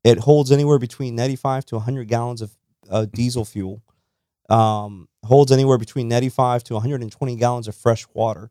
[0.04, 2.56] It holds anywhere between 95 to 100 gallons of
[2.90, 3.82] uh, diesel fuel.
[4.50, 8.50] Um, holds anywhere between 95 to 120 gallons of fresh water.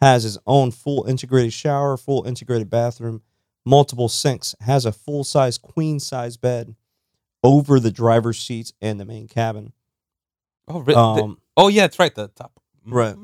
[0.00, 3.22] Has its own full integrated shower, full integrated bathroom,
[3.64, 4.54] multiple sinks.
[4.60, 6.74] Has a full size queen size bed
[7.44, 9.72] over the driver's seats and the main cabin.
[10.68, 12.14] Oh, re- the- Um, oh yeah, that's right.
[12.14, 12.52] The top
[12.86, 13.14] Right.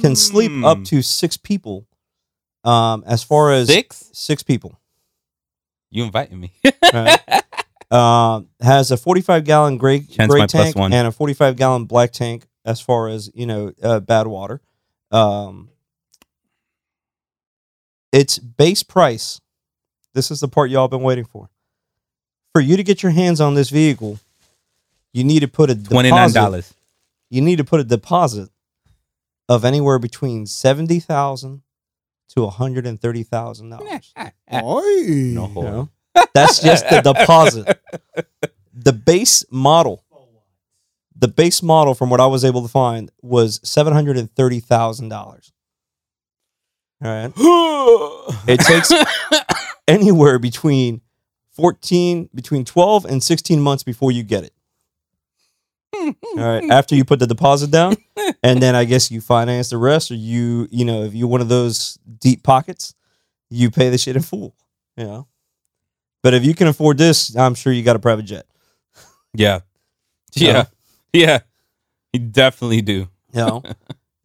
[0.00, 1.86] can sleep up to six people
[2.64, 4.10] Um, as far as Six?
[4.12, 4.78] six people,
[5.90, 6.52] You inviting me?
[6.92, 7.20] right?
[7.90, 10.92] um, has a 45 gallon gray Chance gray tank one.
[10.92, 12.46] and a 45 gallon black tank.
[12.64, 14.60] As far as you know, uh, bad water.
[15.10, 15.70] Um,
[18.12, 19.40] its base price.
[20.14, 21.48] This is the part y'all been waiting for.
[22.52, 24.18] For you to get your hands on this vehicle,
[25.12, 26.74] you need to put a Twenty nine deposit- dollars.
[27.30, 28.48] You need to put a deposit
[29.48, 31.62] of anywhere between seventy thousand
[32.30, 34.12] to one hundred and thirty thousand dollars.
[34.18, 34.52] Oi.
[34.52, 35.62] No You hole.
[35.62, 35.88] know?
[36.34, 37.80] That's just the deposit.
[38.74, 40.04] The base model,
[41.16, 44.60] the base model from what I was able to find was seven hundred and thirty
[44.60, 45.52] thousand dollars.
[47.04, 47.32] All right,
[48.48, 48.92] it takes
[49.86, 51.00] anywhere between
[51.52, 54.52] fourteen, between twelve and sixteen months before you get it.
[55.98, 57.96] All right, after you put the deposit down,
[58.42, 61.40] and then I guess you finance the rest, or you, you know, if you're one
[61.40, 62.94] of those deep pockets,
[63.50, 64.54] you pay the shit in full.
[64.96, 65.28] You know,
[66.22, 68.46] but if you can afford this, I'm sure you got a private jet.
[69.34, 69.60] Yeah.
[70.34, 70.66] Yeah.
[71.12, 71.40] Yeah.
[72.12, 73.08] You definitely do.
[73.32, 73.62] You know,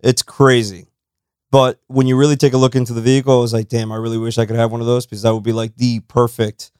[0.02, 0.88] it's crazy.
[1.52, 3.98] But when you really take a look into the vehicle, I was like, damn, I
[3.98, 6.72] really wish I could have one of those because that would be like the perfect.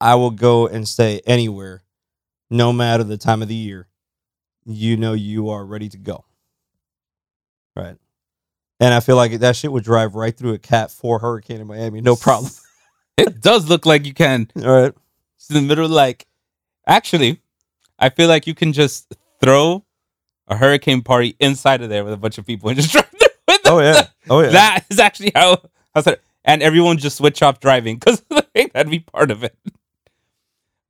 [0.00, 1.84] I will go and stay anywhere,
[2.50, 3.88] no matter the time of the year.
[4.66, 6.24] You know, you are ready to go.
[7.76, 7.96] Right.
[8.80, 11.66] And I feel like that shit would drive right through a Cat 4 hurricane in
[11.66, 12.00] Miami.
[12.00, 12.52] No problem.
[13.18, 14.50] It does look like you can.
[14.62, 14.92] All right.
[15.36, 16.26] It's in the middle, like,
[16.86, 17.40] actually,
[17.98, 19.86] I feel like you can just throw
[20.48, 23.28] a hurricane party inside of there with a bunch of people and just drive through
[23.48, 23.72] with them.
[23.72, 24.06] Oh, yeah.
[24.28, 24.50] Oh, yeah.
[24.50, 25.62] That is actually how
[25.94, 28.22] I said, and everyone just switch off driving because
[28.54, 29.56] that'd be part of it.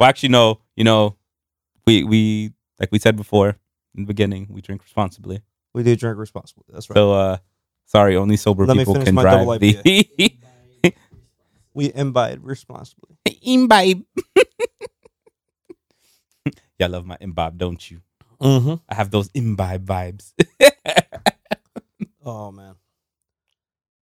[0.00, 0.58] Well, actually, no.
[0.74, 1.16] You know,
[1.86, 3.56] we we like we said before
[3.96, 5.42] in the beginning, we drink responsibly.
[5.74, 6.64] we do drink responsibly.
[6.72, 6.94] That's right.
[6.94, 7.38] So, uh,
[7.86, 10.94] sorry, only sober Let me people finish can my drive double the
[11.74, 13.16] we imbibe responsibly.
[13.42, 14.02] imbibe.
[16.78, 18.00] yeah, I love my imbibe, don't you?
[18.40, 18.74] Mm-hmm.
[18.88, 20.32] I have those imbibe vibes.
[22.26, 22.74] Oh man.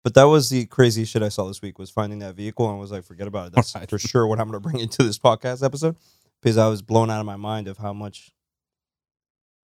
[0.02, 2.76] But that was the crazy shit I saw this week was finding that vehicle and
[2.76, 3.52] I was like, forget about it.
[3.54, 3.90] That's Alright.
[3.90, 5.96] for sure what I'm gonna bring into this podcast episode.
[6.40, 8.32] Because I was blown out of my mind of how much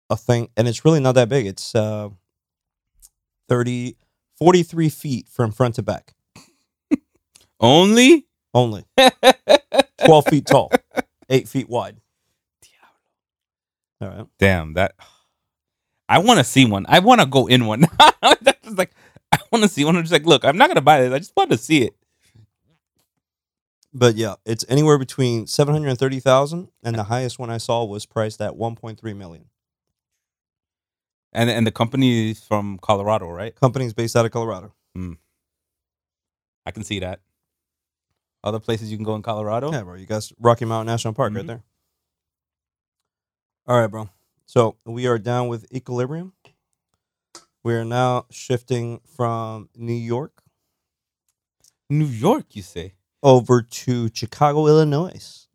[0.09, 1.45] a thing and it's really not that big.
[1.45, 2.09] It's uh
[3.49, 3.97] 30
[4.37, 6.13] 43 feet from front to back.
[7.59, 8.27] only?
[8.53, 8.85] Only.
[10.05, 10.71] 12 feet tall.
[11.29, 11.97] Eight feet wide.
[14.01, 14.27] All right.
[14.39, 14.95] Damn, that.
[16.07, 16.85] I want to see one.
[16.87, 17.85] I want to go in one.
[18.21, 18.91] That's just like
[19.31, 19.95] I want to see one.
[19.95, 21.13] I'm just like, look, I'm not gonna buy this.
[21.13, 21.95] I just want to see it.
[23.93, 27.57] But yeah, it's anywhere between seven hundred and thirty thousand, and the highest one I
[27.57, 29.45] saw was priced at one point three million.
[31.35, 33.53] And and the company is from Colorado, right?
[33.55, 34.73] Company's based out of Colorado.
[36.65, 37.19] I can see that.
[38.43, 39.71] Other places you can go in Colorado.
[39.71, 39.95] Yeah, bro.
[39.95, 41.47] You got Rocky Mountain National Park, right Mhm.
[41.47, 41.63] there.
[43.67, 44.09] All right, bro.
[44.45, 46.33] So we are down with equilibrium.
[47.63, 50.41] We are now shifting from New York
[51.89, 52.93] New York, you say?
[53.21, 55.47] over to Chicago, Illinois.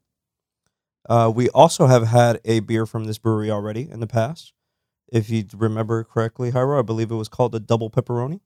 [1.08, 4.52] Uh, we also have had a beer from this brewery already in the past.
[5.12, 8.40] If you remember correctly, Hyro, I believe it was called the Double Pepperoni.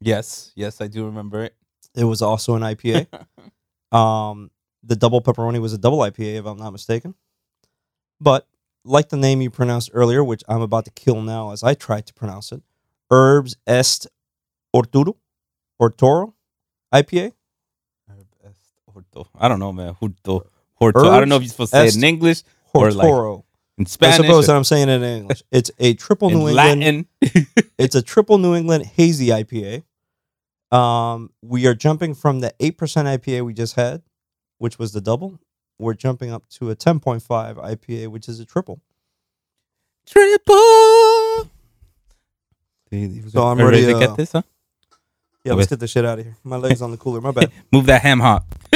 [0.00, 1.54] Yes, yes, I do remember it.
[1.94, 3.06] It was also an IPA.
[3.96, 4.50] um,
[4.82, 7.14] the double pepperoni was a double IPA, if I'm not mistaken.
[8.20, 8.46] But
[8.84, 12.00] like the name you pronounced earlier, which I'm about to kill now as I try
[12.00, 12.62] to pronounce it,
[13.10, 14.06] Herbs Est
[14.74, 15.16] Orturo,
[15.80, 16.34] Ortoro
[16.94, 17.32] IPA.
[18.08, 18.58] Herbs est.
[19.34, 19.94] I don't know, man.
[20.00, 20.46] Hurto.
[20.80, 21.08] Hurto.
[21.08, 22.42] I don't know if you're supposed to say it in English,
[22.74, 23.08] Or like
[23.78, 25.42] In I suppose or that I'm saying it in English.
[25.52, 26.56] It's a triple New England.
[26.56, 27.06] Latin.
[27.78, 29.84] It's a triple New England hazy IPA.
[30.76, 34.02] Um, we are jumping from the eight percent IPA we just had,
[34.58, 35.38] which was the double.
[35.78, 38.80] We're jumping up to a ten point five IPA, which is a triple.
[40.06, 41.48] Triple.
[43.30, 44.42] So I'm Are ready, to uh, get this, huh?
[45.44, 46.36] Yeah, let's get the shit out of here.
[46.42, 47.20] My legs on the cooler.
[47.20, 47.52] My bad.
[47.72, 48.44] Move that ham hock.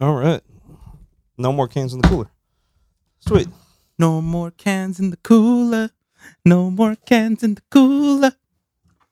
[0.00, 0.40] All right,
[1.38, 2.30] no more cans in the cooler.
[3.20, 3.48] Sweet.
[3.98, 5.90] No more cans in the cooler.
[6.44, 8.32] No more cans in the cooler.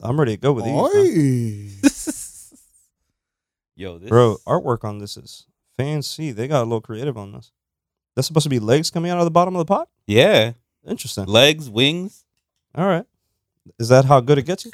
[0.02, 2.58] I'm ready to go with these, bro.
[3.76, 4.36] Yo, this bro.
[4.46, 6.32] Artwork on this is fancy.
[6.32, 7.52] They got a little creative on this.
[8.14, 9.88] That's supposed to be legs coming out of the bottom of the pot.
[10.06, 10.52] Yeah,
[10.86, 11.26] Interesting.
[11.26, 12.24] legs, wings,
[12.74, 13.04] All right.
[13.78, 14.70] Is that how good it gets you?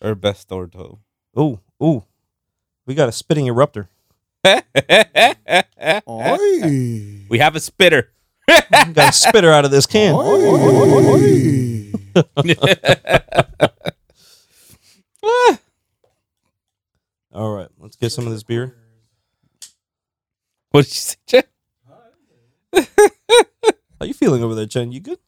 [0.00, 0.98] or best ordo.
[1.38, 2.04] Ooh, ooh.
[2.86, 3.88] We got a spitting eruptor.
[6.08, 7.26] Oi.
[7.28, 8.10] we have a spitter.
[8.48, 10.14] Got a spitter out of this can.
[10.14, 11.92] Oi.
[17.32, 18.74] All right, let's get some of this beer.
[20.70, 21.42] what did you say, Chen?
[24.00, 24.92] How you feeling over there, Chen?
[24.92, 25.18] You good?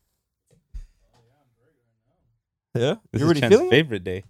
[2.74, 3.70] Yeah, This you is already Chen's feeling it?
[3.70, 4.24] favorite day.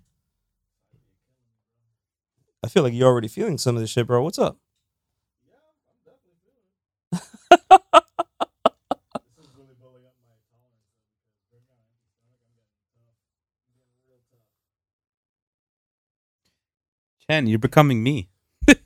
[2.65, 4.23] I feel like you're already feeling some of this shit, bro.
[4.23, 4.57] What's up?
[17.33, 18.29] Chen, you're becoming me.
[18.67, 18.77] Here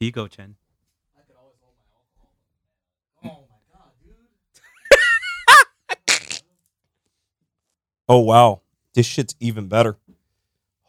[0.00, 0.56] you go, Chen.
[8.08, 8.60] Oh wow,
[8.94, 9.96] this shit's even better.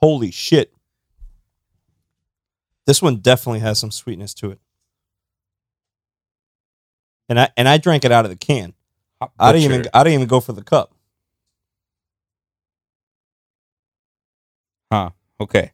[0.01, 0.73] Holy shit!
[2.85, 4.59] This one definitely has some sweetness to it.
[7.29, 8.73] And I and I drank it out of the can.
[9.39, 9.85] I didn't even.
[9.93, 10.93] I didn't even go for the cup.
[14.91, 15.11] Huh.
[15.39, 15.71] Okay.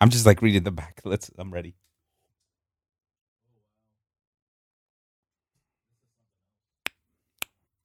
[0.00, 1.00] I'm just like reading the back.
[1.06, 1.30] Let's.
[1.38, 1.74] I'm ready.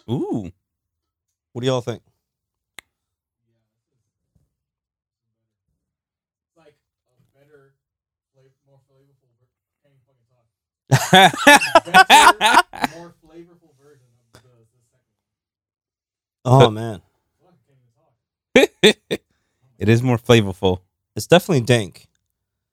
[0.09, 0.51] Ooh.
[1.53, 2.01] What do y'all think?
[12.95, 15.11] more flavorful version of the, the second
[16.45, 17.01] Oh man,
[17.39, 17.53] one.
[17.69, 18.13] Even talk.
[19.79, 20.81] it is more flavorful.
[21.15, 22.07] It's definitely dank.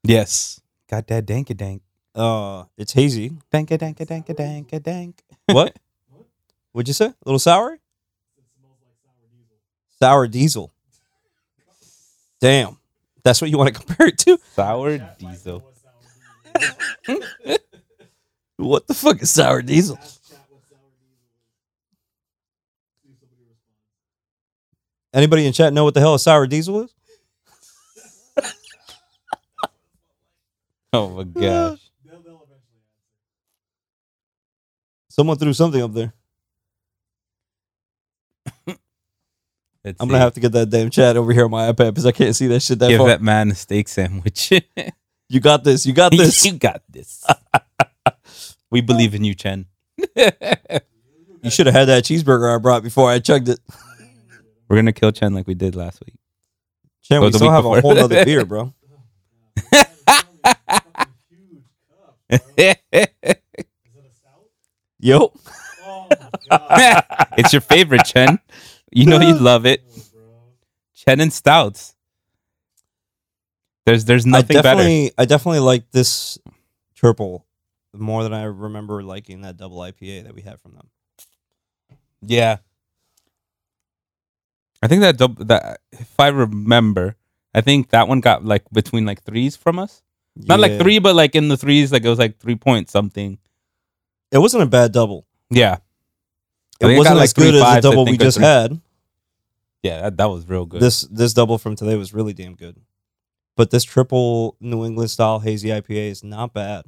[0.04, 0.60] Yes.
[0.90, 1.82] Got that danka dank.
[2.14, 3.30] Uh, it's hazy.
[3.52, 5.22] Danka danka danka danka dank.
[5.46, 5.76] What?
[6.72, 7.06] What'd you say?
[7.06, 7.72] A little sour?
[7.74, 7.80] It
[8.58, 8.96] smells like
[10.00, 10.72] sour diesel.
[12.40, 12.78] Damn,
[13.22, 14.38] that's what you want to compare it to?
[14.54, 15.60] Sour Chat might know diesel.
[15.60, 15.92] what sour
[17.06, 17.58] diesel is.
[18.56, 19.96] What the fuck is sour diesel?
[20.00, 23.02] Ask chat what sour diesel is.
[23.02, 25.14] See if somebody responds.
[25.14, 26.94] Anybody in chat know what the hell a sour diesel is?
[30.94, 31.78] Oh my gosh.
[32.04, 32.90] They'll, they'll eventually answer.
[35.08, 36.12] Someone threw something up there.
[39.84, 42.04] Let's I'm gonna have to get that damn chat over here on my iPad because
[42.06, 43.08] I can't see that shit that give far.
[43.08, 44.52] that man a steak sandwich.
[45.28, 45.86] You got this.
[45.86, 46.44] You got this.
[46.44, 47.24] you got this.
[48.70, 49.64] we believe in you, Chen.
[49.98, 53.58] You should have had that cheeseburger I brought before I chugged it.
[54.68, 56.16] We're gonna kill Chen like we did last week.
[57.02, 58.74] Chan, Oh, we still have a whole other beer, bro.
[59.72, 61.08] Fucking huge cup.
[61.08, 61.34] Bro.
[61.38, 62.16] Is it a stout?
[64.98, 65.32] Yo,
[65.84, 66.16] Oh my
[66.50, 67.04] god.
[67.36, 68.38] it's your favorite, Chen.
[68.92, 69.82] You know you love it.
[70.94, 71.94] Chen and stouts.
[73.84, 74.64] There's there's I nothing better.
[74.78, 76.38] definitely, I definitely like this
[76.94, 77.44] triple
[77.92, 80.88] more than I remember liking that double IPA that we had from them.
[82.22, 82.58] Yeah.
[84.82, 87.16] I think that dub- that if I remember,
[87.54, 90.02] I think that one got like between like threes from us.
[90.36, 93.38] Not like three, but like in the threes, like it was like three point something.
[94.30, 95.26] It wasn't a bad double.
[95.50, 95.78] Yeah.
[96.80, 98.80] It wasn't got, like, as good as the double we just three- had.
[99.82, 100.80] Yeah, that, that was real good.
[100.80, 102.80] This this double from today was really damn good.
[103.56, 106.86] But this triple New England style hazy IPA is not bad.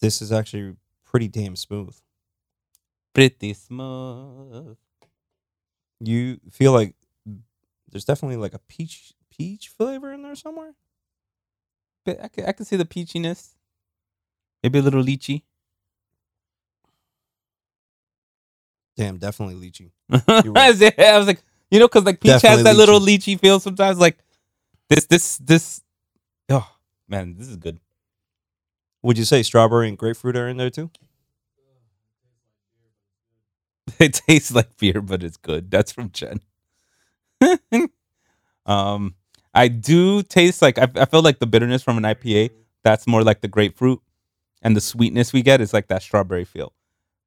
[0.00, 1.96] This is actually pretty damn smooth.
[3.14, 4.76] pretty smooth.
[6.00, 6.94] You feel like
[7.90, 10.74] there's definitely like a peach peach flavor in there somewhere.
[12.06, 13.50] I can, I can see the peachiness.
[14.62, 15.42] Maybe a little lychee.
[18.96, 19.90] Damn, definitely lychee.
[20.10, 20.68] I right.
[20.68, 23.60] was I was like, you know, because like peach Definitely has that little lychee feel
[23.60, 23.98] sometimes.
[23.98, 24.18] Like
[24.88, 25.80] this, this, this.
[26.48, 26.68] Oh
[27.08, 27.80] man, this is good.
[29.02, 30.90] Would you say strawberry and grapefruit are in there too?
[33.98, 35.70] It tastes like beer, but it's good.
[35.70, 36.40] That's from Chen.
[38.66, 39.14] um,
[39.60, 42.50] I do taste like I, I feel like the bitterness from an IPA.
[42.84, 44.00] That's more like the grapefruit,
[44.62, 46.72] and the sweetness we get is like that strawberry feel.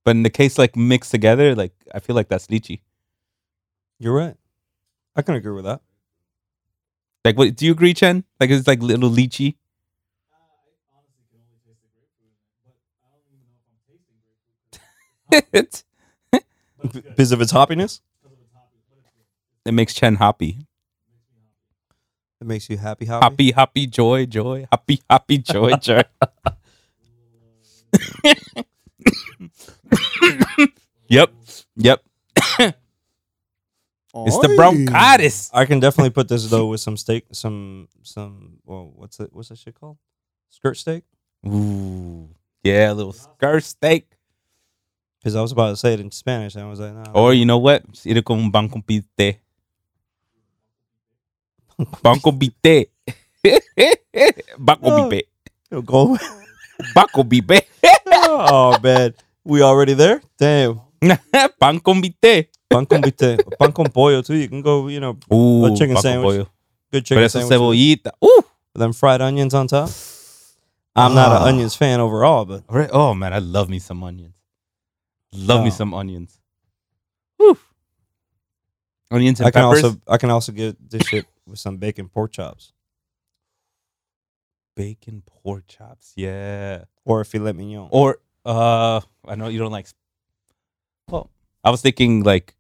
[0.06, 2.82] But in the case like mixed together, like I feel like that's lychee.
[4.00, 4.36] You're right.
[5.16, 5.82] I can agree with that.
[7.26, 8.24] Like, what do you agree, Chen?
[8.40, 9.56] Like, it's like little lychee.
[10.32, 10.38] I
[10.98, 13.80] honestly can only taste the grapefruit in it, but I don't even know if I'm
[13.88, 14.68] tasting grapefruit.
[15.30, 16.44] 'cause it's hot,
[16.78, 19.70] but it's good Because of its hoppiness, because of its hoppy, but it's good.
[19.70, 20.50] it makes Chen happy.
[20.50, 20.58] It
[21.08, 22.33] makes me happy.
[22.44, 23.06] It makes you happy.
[23.06, 23.24] Happy.
[23.24, 26.04] Happy, happy, joy, joy, happy, happy, joy, joy.
[31.08, 31.32] yep,
[31.76, 32.04] yep.
[34.16, 35.50] It's the bronchitis.
[35.52, 38.60] I can definitely put this though with some steak, some some.
[38.64, 39.34] Well, what's it?
[39.34, 39.98] What's that shit called?
[40.50, 41.04] Skirt steak.
[41.48, 42.30] Ooh,
[42.62, 44.06] yeah, a little skirt steak.
[45.18, 47.12] Because I was about to say it in Spanish, and I was like, no.
[47.14, 47.82] Or oh, you know what?
[48.06, 48.52] Ir con un pite.
[48.52, 49.40] Banco pite.
[52.04, 52.30] Banco
[54.90, 55.10] Oh.
[55.10, 55.28] pipe.
[55.86, 56.18] go.
[56.96, 57.68] Banco pipe.
[58.14, 59.14] oh man,
[59.44, 60.22] we already there?
[60.38, 60.82] Damn.
[61.60, 62.50] Pan con pite.
[62.70, 64.36] Pan con bite, pan con pollo too.
[64.36, 66.24] You can go, you know, Uh, A chicken sandwich.
[66.26, 66.48] pollo.
[66.92, 67.60] good Pero chicken eso sandwich.
[67.60, 67.60] with
[68.06, 68.12] cebollita.
[68.22, 68.42] Uh.
[68.76, 69.90] Them fried onions on top.
[70.96, 71.42] I'm not Ah.
[71.44, 74.34] an onions fan overall, but Oh man, I love me some onions.
[75.34, 75.78] Love me Oh.
[75.78, 76.40] some onions.
[77.40, 77.58] Woo.
[79.12, 79.84] Onions and I can peppers.
[79.84, 82.74] also I can also get this shit with some bacon pork chops
[84.76, 86.14] bacon pork chops.
[86.16, 86.86] Yeah.
[87.06, 87.90] or a filet mignon.
[87.92, 89.88] Or uh I know you don't like
[91.10, 91.30] well,
[91.64, 92.56] I was thinking like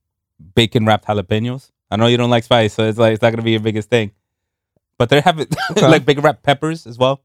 [0.56, 1.72] bacon wrapped jalapenos.
[1.90, 3.90] I know you don't like spice, so it's like it's not gonna be your biggest
[3.90, 4.12] thing.
[4.98, 5.88] But they have it Okay.
[5.88, 7.24] like bacon wrapped peppers as well.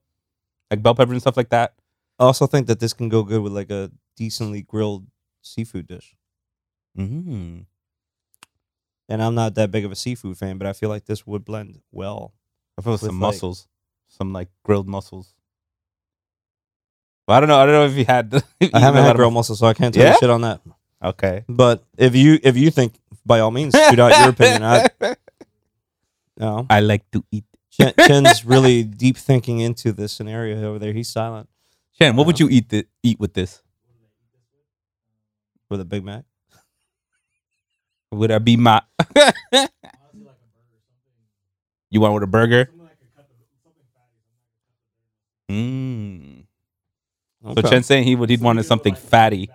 [0.70, 1.74] Like bell pepper and stuff like that.
[2.18, 5.06] I also think that this can go good with like a decently grilled
[5.42, 6.16] seafood dish.
[6.96, 7.66] Mm.
[9.08, 11.44] And I'm not that big of a seafood fan, but I feel like this would
[11.44, 12.34] blend well.
[12.78, 13.66] I feel With, some like- mussels.
[14.08, 15.34] Some like grilled mussels.
[17.26, 17.58] But I don't know.
[17.58, 18.32] I don't know if you had.
[18.60, 20.12] if I you haven't know a lot had grilled mussel, so I can't tell Yeah?
[20.12, 20.60] you shit on that.
[21.02, 21.44] Okay.
[21.48, 22.94] But if you if you think,
[23.26, 24.64] by all means, shoot out your opinion.
[24.64, 24.88] I,
[26.38, 26.66] no.
[26.70, 27.44] I like to eat.
[27.70, 30.92] Chen, Chen's really deep thinking into this scenario over there.
[30.94, 31.48] He's silent
[31.92, 33.62] Shannon, what would uh, you eat th- eat with this?
[35.70, 36.24] with a Big Mac.
[38.10, 38.80] Would I be my?
[41.90, 42.70] You want with a burger?
[45.50, 46.44] Mm.
[47.42, 47.62] So Okay.
[47.68, 49.48] Chen saying he would he'd wanted something fatty.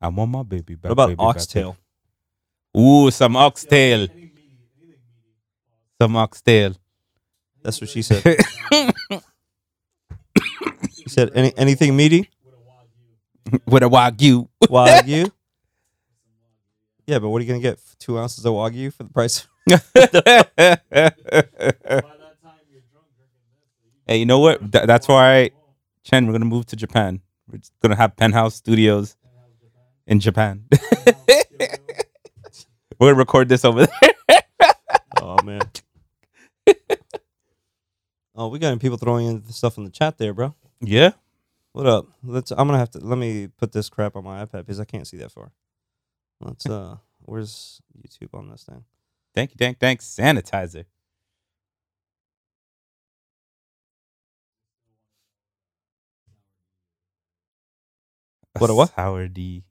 [0.00, 0.90] I want my baby back.
[0.90, 1.76] What about baby back, oxtail?
[2.74, 2.84] baby.
[2.86, 4.08] Ooh, some oxtail.
[6.00, 6.74] Some oxtail.
[7.62, 8.36] That's what she said.
[11.04, 12.30] She said any anything meaty.
[13.66, 14.48] with a wagyu.
[14.62, 15.30] Wagyu.
[17.06, 17.78] Yeah, but what are you gonna get?
[17.98, 19.46] Two ounces of wagyu for the price?
[24.06, 24.72] hey, you know what?
[24.72, 25.50] Th- that's why,
[26.02, 27.20] Chen, we're gonna move to Japan.
[27.50, 29.16] We're gonna have penthouse studios
[30.06, 30.64] in Japan.
[32.98, 34.70] we're gonna record this over there.
[35.20, 35.62] Oh man.
[38.34, 40.54] oh, we got people throwing in stuff in the chat there, bro.
[40.80, 41.12] Yeah.
[41.72, 42.06] What up?
[42.22, 42.50] Let's.
[42.50, 43.00] I'm gonna have to.
[43.00, 45.52] Let me put this crap on my iPad because I can't see that far.
[46.44, 46.66] Let's.
[46.66, 48.84] Uh, where's YouTube on this thing?
[49.34, 50.06] Thank you, thank, thanks.
[50.06, 50.86] Sanitizer.
[58.58, 58.94] What a what?
[58.94, 59.64] Sour D.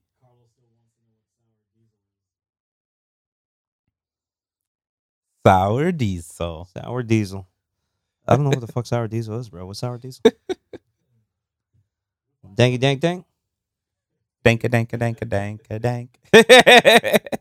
[5.47, 6.69] Sour diesel.
[6.73, 7.47] Sour diesel.
[8.27, 9.65] I don't know what the fuck sour diesel is, bro.
[9.65, 10.21] What's sour diesel?
[12.55, 13.25] Danky dank dank.
[14.43, 16.09] Danka danka danka danka dank.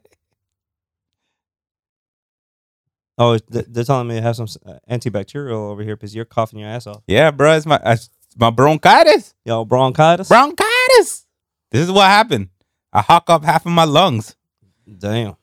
[3.18, 6.58] Oh, th- they're telling me to have some uh, antibacterial over here because you're coughing
[6.58, 7.02] your ass off.
[7.06, 9.34] yeah, bro, it's my it's my bronchitis.
[9.44, 10.28] Yo, bronchitis.
[10.28, 11.26] Bronchitis.
[11.70, 12.48] This is what happened.
[12.92, 14.34] I hawk up half of my lungs.
[14.98, 15.36] Damn.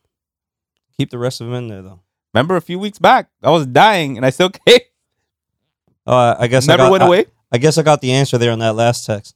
[0.98, 2.02] Keep the rest of them in there though.
[2.34, 4.80] Remember a few weeks back, I was dying and I still came.
[6.08, 7.26] Oh, I, I guess I Never got- went I- away.
[7.52, 9.36] I guess I got the answer there on that last text.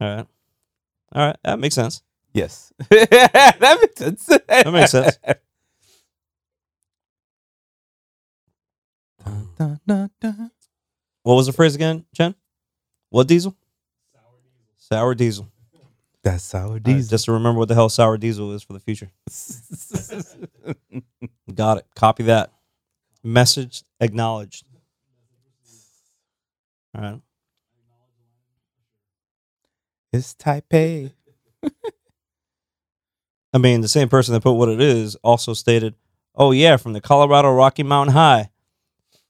[0.00, 0.26] All right.
[1.12, 1.36] All right.
[1.44, 2.02] That makes sense.
[2.32, 2.72] Yes.
[2.90, 4.26] that makes sense.
[4.26, 5.18] That makes sense.
[9.58, 10.50] Dun, dun, dun.
[11.22, 12.34] What was the phrase again, Chen?
[13.10, 13.56] What diesel?
[14.76, 15.48] Sour diesel.
[16.22, 17.10] That's sour All right, diesel.
[17.10, 19.10] just to remember what the hell sour diesel is for the future.
[21.54, 21.86] Got it.
[21.94, 22.52] Copy that.
[23.22, 24.64] Message acknowledged.
[26.94, 27.20] All right.
[30.12, 31.12] It's Taipei.
[33.52, 35.94] I mean, the same person that put what it is also stated,
[36.34, 38.50] "Oh yeah, from the Colorado Rocky Mountain High,"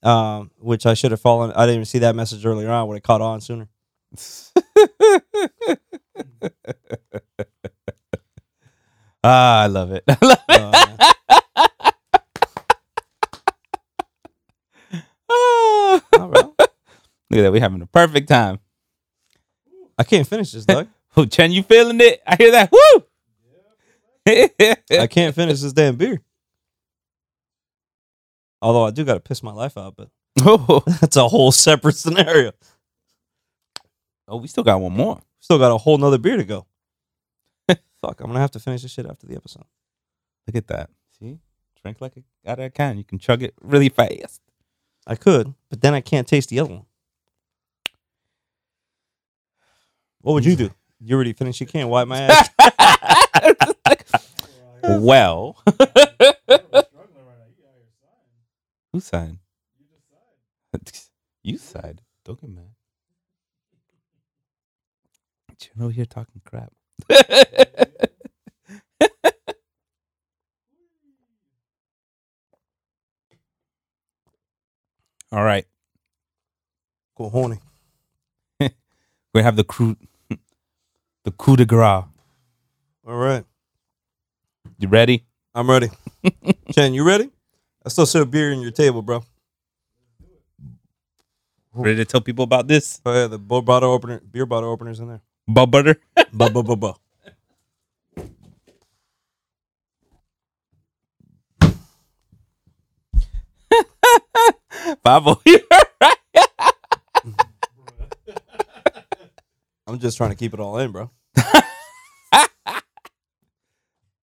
[0.03, 1.53] um, which I should have fallen.
[1.53, 2.89] I didn't even see that message earlier on.
[2.89, 3.69] Would have caught on sooner.
[9.23, 10.05] ah, I love it.
[10.09, 10.17] I
[10.51, 10.99] love it.
[16.19, 16.43] Right.
[17.31, 17.53] Look at that.
[17.53, 18.61] We're having a perfect time.
[19.99, 20.89] I can't finish this, Doug.
[21.17, 22.23] Oh, Chen, you feeling it?
[22.25, 22.71] I hear that.
[22.71, 23.03] Woo!
[25.01, 26.21] I can't finish this damn beer.
[28.61, 30.11] Although I do got to piss my life out, but
[30.43, 32.53] oh, that's a whole separate scenario.
[34.29, 35.21] oh, we still got one more.
[35.41, 36.67] Still got a whole nother beer to go.
[37.69, 39.65] Fuck, I'm gonna have to finish this shit after the episode.
[40.47, 40.91] Look at that.
[41.19, 41.39] See?
[41.83, 42.99] Drink like a out of a can.
[42.99, 44.41] You can chug it really fast.
[45.07, 46.87] I could, but then I can't taste the other one.
[50.21, 50.71] What would you do?
[51.01, 51.87] You already finished your can.
[51.89, 52.49] Wipe my ass.
[54.83, 57.47] well, Struggling right now.
[57.47, 58.19] You got your sign.
[58.93, 59.39] who signed?
[60.73, 62.01] You you side.
[62.25, 62.75] Don't get mad.
[65.77, 66.73] You're over here talking crap.
[75.31, 75.65] All right.
[77.17, 77.59] Go horny.
[79.39, 79.95] We have the coup,
[81.25, 82.03] the coup de grace.
[83.07, 83.45] All right.
[84.81, 85.27] You ready?
[85.55, 85.91] I'm ready.
[86.73, 87.31] Chen, you ready?
[87.87, 89.23] I still serve beer in your table, bro.
[91.73, 93.01] Ready to tell people about this?
[93.07, 95.21] Oh yeah, the bo- bottle opener, beer bottle openers in there.
[95.47, 96.01] Bub butter.
[96.33, 96.95] Ba ba ba ba.
[105.05, 105.41] Pablo.
[109.99, 111.11] I'm just trying to keep it all in, bro.
[111.37, 112.81] I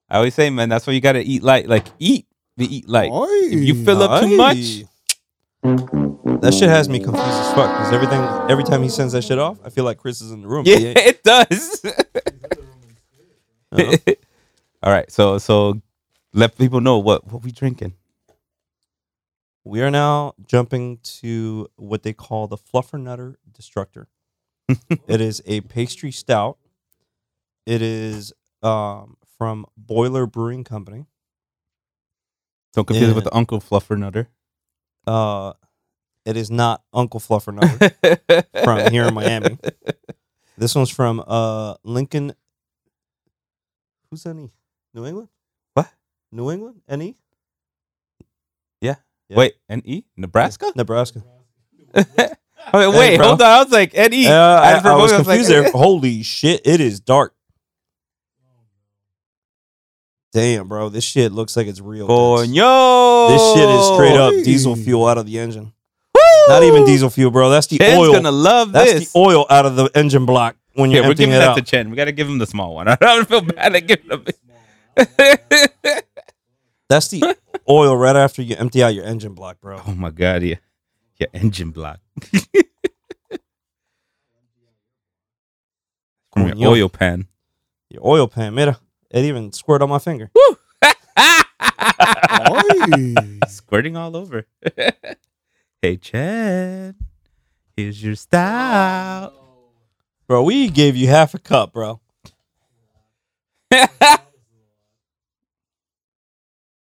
[0.09, 1.67] always say, man, that's why you gotta eat light.
[1.67, 3.09] Like eat, but eat light.
[3.11, 4.85] If you fill up too much,
[6.41, 7.69] That shit has me confused as fuck.
[7.77, 10.43] Because everything, every time he sends that shit off, I feel like Chris is in
[10.43, 10.63] the room.
[10.65, 11.85] yeah, it does.
[13.73, 13.97] Uh-huh.
[14.81, 15.81] All right, so so
[16.33, 17.95] let people know what what we drinking.
[19.65, 24.07] We are now jumping to what they call the Fluffernutter Destructor.
[25.07, 26.57] it is a pastry stout.
[27.65, 31.05] It is um, from Boiler Brewing Company.
[32.73, 34.27] Don't confuse it with the Uncle Fluffernutter.
[35.07, 35.53] Uh,
[36.25, 39.57] it is not Uncle Fluffernutter from here in Miami.
[40.57, 42.33] This one's from uh, Lincoln.
[44.09, 44.51] Who's any?
[44.93, 45.27] New England?
[45.73, 45.91] What?
[46.31, 46.81] New England?
[46.87, 47.17] NE?
[48.79, 48.95] Yeah.
[49.27, 49.37] Yeah.
[49.37, 50.03] Wait, N.E.
[50.15, 50.71] Nebraska?
[50.75, 51.23] Nebraska.
[52.73, 53.27] I mean, wait, bro.
[53.27, 53.47] hold on.
[53.47, 54.27] I was like N.E.
[54.27, 55.71] Uh, I, for I a was moment, confused like, there.
[55.71, 56.61] Holy shit!
[56.65, 57.33] It is dark.
[60.33, 62.07] Damn, bro, this shit looks like it's real.
[62.07, 62.49] dense.
[62.49, 63.29] Coño.
[63.29, 65.71] This shit is straight up diesel fuel out of the engine.
[66.13, 66.21] Woo!
[66.49, 67.49] Not even diesel fuel, bro.
[67.49, 68.11] That's the Chen's oil.
[68.11, 69.13] gonna love That's this.
[69.13, 71.55] the oil out of the engine block when you're we're giving it that out.
[71.55, 71.89] to Chen.
[71.89, 72.87] We gotta give him the small one.
[72.89, 74.25] I don't feel bad at giving him.
[76.89, 77.35] That's the
[77.69, 79.81] oil right after you empty out your engine block, bro.
[79.87, 80.55] oh my god, yeah,
[81.17, 81.99] yeah, engine block.
[86.33, 86.67] From your Coño.
[86.71, 87.27] oil pan.
[87.89, 88.77] Your oil pan, mira.
[89.09, 90.29] It even squirted on my finger.
[92.51, 93.13] Oi.
[93.47, 94.45] Squirting all over.
[95.81, 96.95] hey, Chen,
[97.77, 99.31] here's your style.
[100.27, 102.01] Bro, we gave you half a cup, bro.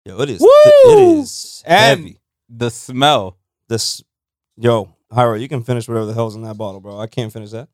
[0.05, 0.41] Yo, it is.
[0.41, 0.49] Woo!
[0.85, 2.19] It is And- heavy.
[2.49, 3.37] the smell.
[3.67, 4.03] This,
[4.61, 6.99] yo, Hyro, you can finish whatever the hell's in that bottle, bro.
[6.99, 7.67] I can't finish that.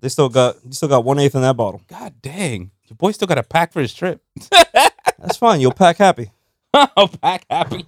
[0.00, 1.82] They still got, you still got one eighth in that bottle.
[1.88, 4.22] God dang, your boy still got a pack for his trip.
[4.50, 5.60] That's fine.
[5.60, 6.30] You'll pack happy.
[6.74, 7.86] I'll pack happy.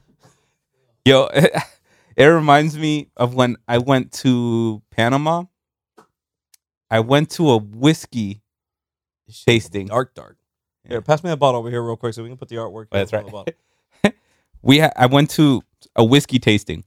[1.04, 1.28] Yo,
[2.16, 5.44] it reminds me of when I went to Panama.
[6.90, 8.40] I went to a whiskey
[9.46, 9.88] tasting.
[9.88, 10.36] Dark, dark.
[10.86, 12.86] Here, pass me that bottle over here real quick so we can put the artwork.
[12.92, 13.26] Oh, that's on right.
[13.26, 13.54] the bottle.
[14.62, 15.62] we ha- I went to
[15.94, 16.84] a whiskey tasting.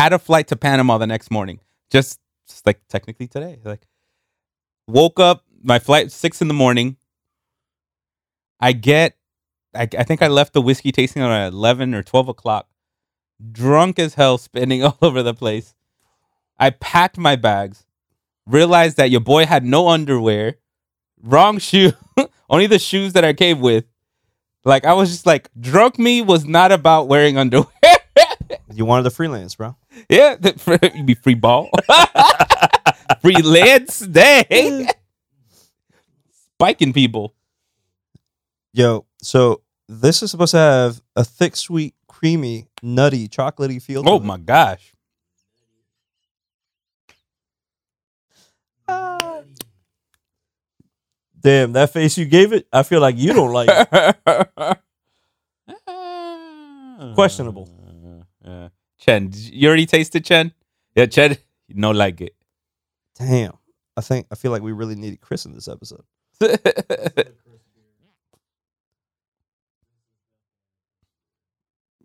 [0.00, 1.60] Had a flight to Panama the next morning.
[1.90, 3.58] Just, just like technically today.
[3.62, 3.86] Like
[4.86, 6.96] woke up, my flight six in the morning.
[8.58, 9.18] I get
[9.74, 12.66] I, I think I left the whiskey tasting at eleven or twelve o'clock.
[13.52, 15.74] Drunk as hell, spinning all over the place.
[16.58, 17.84] I packed my bags,
[18.46, 20.56] realized that your boy had no underwear,
[21.22, 21.92] wrong shoe,
[22.48, 23.84] only the shoes that I came with.
[24.64, 27.66] Like I was just like, drunk me was not about wearing underwear.
[28.72, 29.76] You wanted the freelance, bro.
[30.08, 31.68] yeah, the- you be free ball,
[33.22, 34.86] free freelance day,
[36.54, 37.34] spiking people.
[38.72, 44.02] Yo, so this is supposed to have a thick, sweet, creamy, nutty, chocolatey feel.
[44.06, 44.92] Oh my gosh.
[51.42, 54.78] Damn, that face you gave it, I feel like you don't like it.
[57.14, 57.68] Questionable.
[58.44, 58.68] Uh,
[59.00, 60.52] Chen, you you already tasted Chen?
[60.94, 61.36] Yeah, Chen,
[61.68, 62.34] you don't like it.
[63.18, 63.54] Damn.
[63.96, 66.04] I think I feel like we really needed Chris in this episode.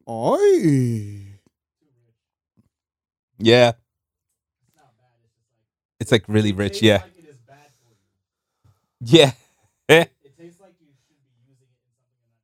[0.07, 1.39] Oi.
[3.39, 3.73] yeah.
[5.99, 6.81] It's like really rich.
[6.81, 6.97] Yeah.
[6.97, 9.19] Like it is bad for you.
[9.19, 9.31] Yeah.
[9.89, 12.43] It tastes like you should be using it in something you're not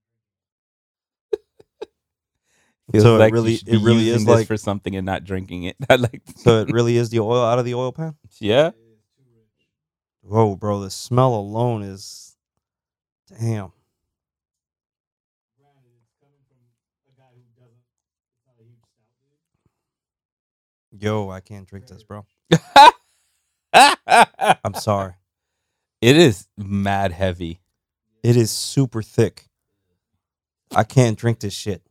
[1.79, 1.89] drinking.
[2.91, 5.75] Feels So it really, it really is like- for something and not drinking it.
[5.89, 6.21] I like.
[6.37, 8.15] So it really is the oil out of the oil pan?
[8.39, 8.67] yeah.
[8.67, 9.23] It is too
[10.23, 12.35] Whoa, bro, the smell alone is
[13.27, 13.71] damn.
[15.57, 16.57] Granted, it's coming from
[17.07, 17.77] a guy who doesn't.
[18.35, 19.05] It's not a huge stout
[20.91, 21.01] dude.
[21.03, 22.25] Yo, I can't drink this, bro.
[24.63, 25.13] I'm sorry.
[26.01, 27.61] It is mad heavy.
[28.23, 29.47] It is super thick.
[30.75, 31.81] I can't drink this shit.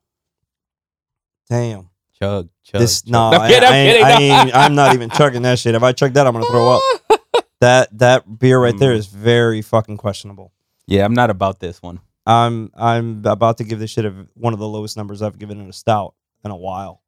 [1.50, 1.90] Damn.
[2.20, 2.80] Chug, chug.
[2.80, 3.10] This chug.
[3.10, 4.20] no, I'm I, kidding, I'm I, ain't- I no.
[4.20, 5.74] ain't, I'm not even chugging that shit.
[5.74, 6.82] If I chug that, I'm gonna throw up.
[7.60, 8.96] That that beer right there mm.
[8.96, 10.50] is very fucking questionable.
[10.86, 12.00] Yeah, I'm not about this one.
[12.24, 15.60] I'm I'm about to give this shit a, one of the lowest numbers I've given
[15.60, 17.02] in a stout in a while.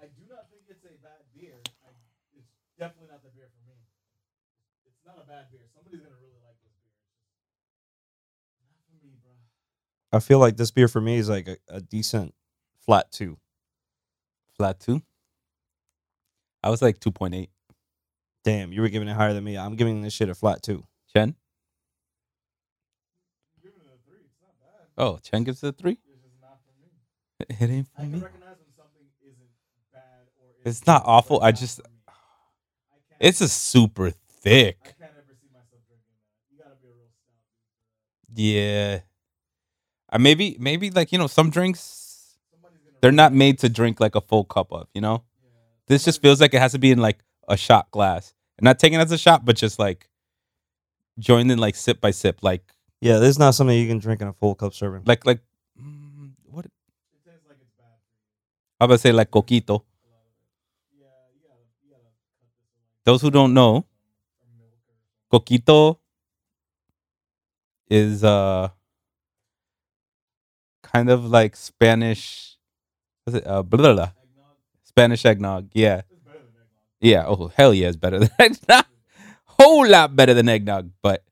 [0.00, 1.60] I do not think it's a bad beer.
[1.84, 1.90] I,
[2.34, 2.48] it's
[2.78, 3.76] definitely not the beer for me.
[4.86, 5.68] It's not a bad beer.
[5.74, 6.96] Somebody's gonna really like this beer.
[8.72, 10.16] Not for me, bro.
[10.16, 12.32] I feel like this beer for me is like a, a decent
[12.86, 13.36] flat two.
[14.56, 15.02] Flat two.
[16.62, 17.48] I was like 2.8.
[18.44, 19.58] Damn, you were giving it higher than me.
[19.58, 20.84] I'm giving this shit a flat two.
[21.14, 21.34] Chen?
[23.56, 24.20] I'm giving it a three.
[24.24, 24.86] It's not bad.
[24.96, 25.98] Oh, Chen gives it a three?
[26.12, 26.58] It's just not.
[27.60, 28.18] It ain't for me.
[28.20, 29.48] recognize when something isn't
[29.92, 30.02] bad
[30.40, 31.96] or It's isn't awful, I just- for me.
[32.08, 32.12] I
[33.10, 34.78] can't, It's a super thick.
[34.82, 36.52] I can't ever see myself drinking that.
[36.52, 38.42] You gotta be a real stout dude for that.
[38.42, 39.00] Yeah.
[40.12, 42.05] Uh, maybe, maybe like, you know, some drinks, Somebody's gonna
[43.06, 45.22] they're not made to drink like a full cup of, you know?
[45.44, 45.50] Yeah.
[45.86, 48.34] This just feels like it has to be in like a shot glass.
[48.58, 50.08] And not taking it as a shot, but just like
[51.16, 52.40] joined in like sip by sip.
[52.42, 52.64] Like,
[53.00, 55.02] Yeah, this is not something you can drink in a full cup serving.
[55.06, 55.38] like, like,
[55.80, 56.64] mm, what?
[56.64, 56.72] It
[57.24, 57.86] tastes like it's bad.
[58.80, 59.68] I was about to say like coquito.
[59.68, 60.98] A lot of it.
[60.98, 63.84] Yeah, you gotta, you gotta cut this in like Those who don't know, or
[64.58, 64.80] milk or
[65.38, 65.60] something.
[65.62, 65.98] coquito
[67.88, 68.68] is uh
[70.82, 72.55] kind of like Spanish.
[73.26, 73.46] What's it?
[73.46, 74.10] Uh, blah, blah.
[74.84, 75.70] Spanish eggnog.
[75.74, 76.02] Yeah,
[77.00, 77.24] yeah.
[77.26, 78.86] Oh hell yeah, it's better than eggnog.
[79.46, 81.24] Whole lot better than eggnog, but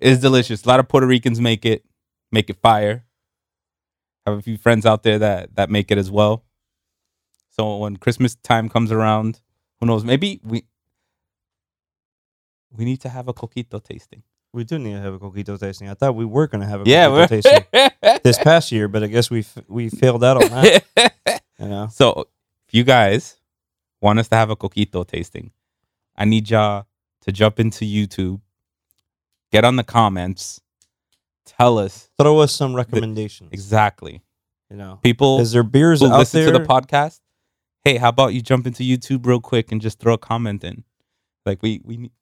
[0.00, 0.64] It's delicious.
[0.64, 1.84] A lot of Puerto Ricans make it,
[2.32, 3.04] make it fire.
[4.26, 6.44] Have a few friends out there that that make it as well.
[7.50, 9.40] So when Christmas time comes around,
[9.80, 10.04] who knows?
[10.04, 10.64] Maybe we
[12.70, 14.22] we need to have a coquito tasting.
[14.52, 15.88] We do need to have a coquito tasting.
[15.88, 19.06] I thought we were gonna have a Yeah, coquito tasting this past year, but I
[19.06, 21.12] guess we f- we failed out on that.
[21.58, 22.26] You know, so
[22.68, 23.36] if you guys
[24.00, 25.52] want us to have a coquito tasting,
[26.16, 26.86] I need y'all
[27.22, 28.40] to jump into YouTube,
[29.52, 30.60] get on the comments,
[31.46, 33.50] tell us throw us some recommendations.
[33.52, 34.22] exactly.
[34.70, 36.52] You know, People is there beers out listen there?
[36.52, 37.20] to the podcast,
[37.84, 40.84] hey, how about you jump into YouTube real quick and just throw a comment in?
[41.46, 42.12] Like we we need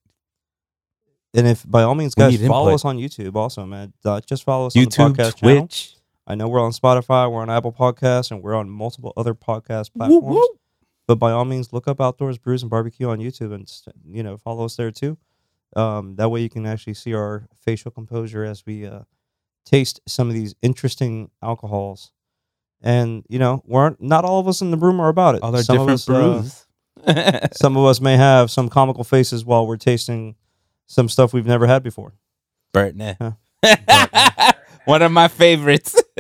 [1.35, 3.35] and if by all means, guys, follow us on YouTube.
[3.37, 5.61] Also, man, uh, just follow us on the podcast channel.
[5.61, 5.95] Twitch.
[6.26, 9.95] I know we're on Spotify, we're on Apple Podcasts, and we're on multiple other podcast
[9.95, 10.26] platforms.
[10.26, 10.49] woo.
[11.07, 13.70] But by all means, look up Outdoors Brews and Barbecue on YouTube, and
[14.11, 15.16] you know follow us there too.
[15.74, 19.01] Um, that way, you can actually see our facial composure as we uh,
[19.64, 22.12] taste some of these interesting alcohols.
[22.81, 25.43] And you know, we're not all of us in the room are about it.
[25.43, 26.12] All some different us, uh,
[27.05, 27.49] brews.
[27.53, 30.37] some of us may have some comical faces while we're tasting
[30.89, 32.12] some stuff we've never had before.
[32.74, 33.16] Burtney.
[33.62, 34.53] Huh.
[34.84, 35.95] One of my favorites.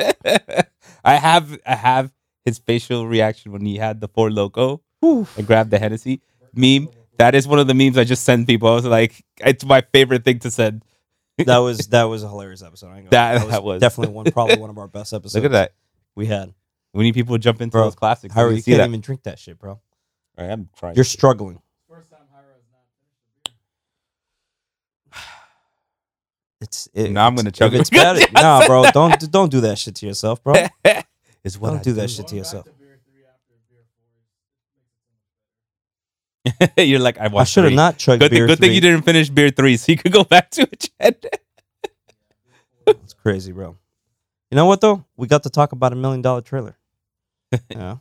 [1.04, 2.12] I have I have
[2.44, 6.20] his facial reaction when he had the Four Loko and grabbed the Hennessy
[6.54, 6.88] meme.
[7.18, 8.68] That is one of the memes I just send people.
[8.68, 10.84] I was like, it's my favorite thing to send.
[11.38, 12.88] That was that was a hilarious episode.
[12.90, 13.50] I ain't That- lie.
[13.50, 13.80] that was.
[13.80, 15.34] definitely one, probably one of our best episodes.
[15.34, 15.72] Look at that.
[16.14, 16.52] we had.
[16.94, 18.34] We need people to jump into Bro, those classics.
[18.34, 18.88] How are you can't that.
[18.88, 19.80] even drink that shit, bro.
[20.36, 20.94] I'm trying.
[20.94, 21.60] You're struggling.
[21.88, 23.54] First time Hyra has not finished the beer.
[26.60, 27.80] It's it, Now I'm gonna chug if it.
[27.82, 28.20] It's bad.
[28.32, 28.84] nah, bro.
[28.92, 30.54] Don't don't do that shit to yourself, bro.
[31.44, 32.64] is what Don't I do that shit to yourself.
[32.66, 34.26] Back to beer three after beer four is-
[34.74, 35.94] it makes it
[36.44, 36.86] so much better.
[36.88, 38.46] You're like, I I should have not chugged Good, thing, beer.
[38.48, 40.68] good thing you didn't finish beer three, so you could go back to
[41.00, 41.40] it.
[42.86, 43.76] It's crazy, bro.
[44.50, 45.04] You know what though?
[45.16, 46.76] We got to talk about a million dollar trailer.
[47.70, 47.96] yeah.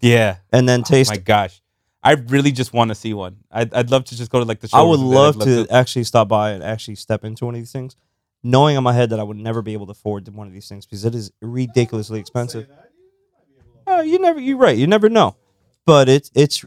[0.00, 0.36] yeah.
[0.52, 1.10] And then oh taste.
[1.10, 1.60] Oh my gosh,
[2.06, 3.38] I really just want to see one.
[3.50, 4.68] I'd, I'd love to just go to like the.
[4.68, 4.78] Show.
[4.78, 7.44] I would showrooms and then love I'd to actually stop by and actually step into
[7.46, 7.96] one of these things,
[8.42, 10.68] knowing in my head that I would never be able to afford one of these
[10.68, 12.66] things because it is ridiculously expensive.
[12.66, 13.02] Say that, you
[13.34, 14.40] might be able to- Uh, you never.
[14.40, 14.76] You're right.
[14.78, 15.36] You never know.
[15.84, 16.64] But it's it's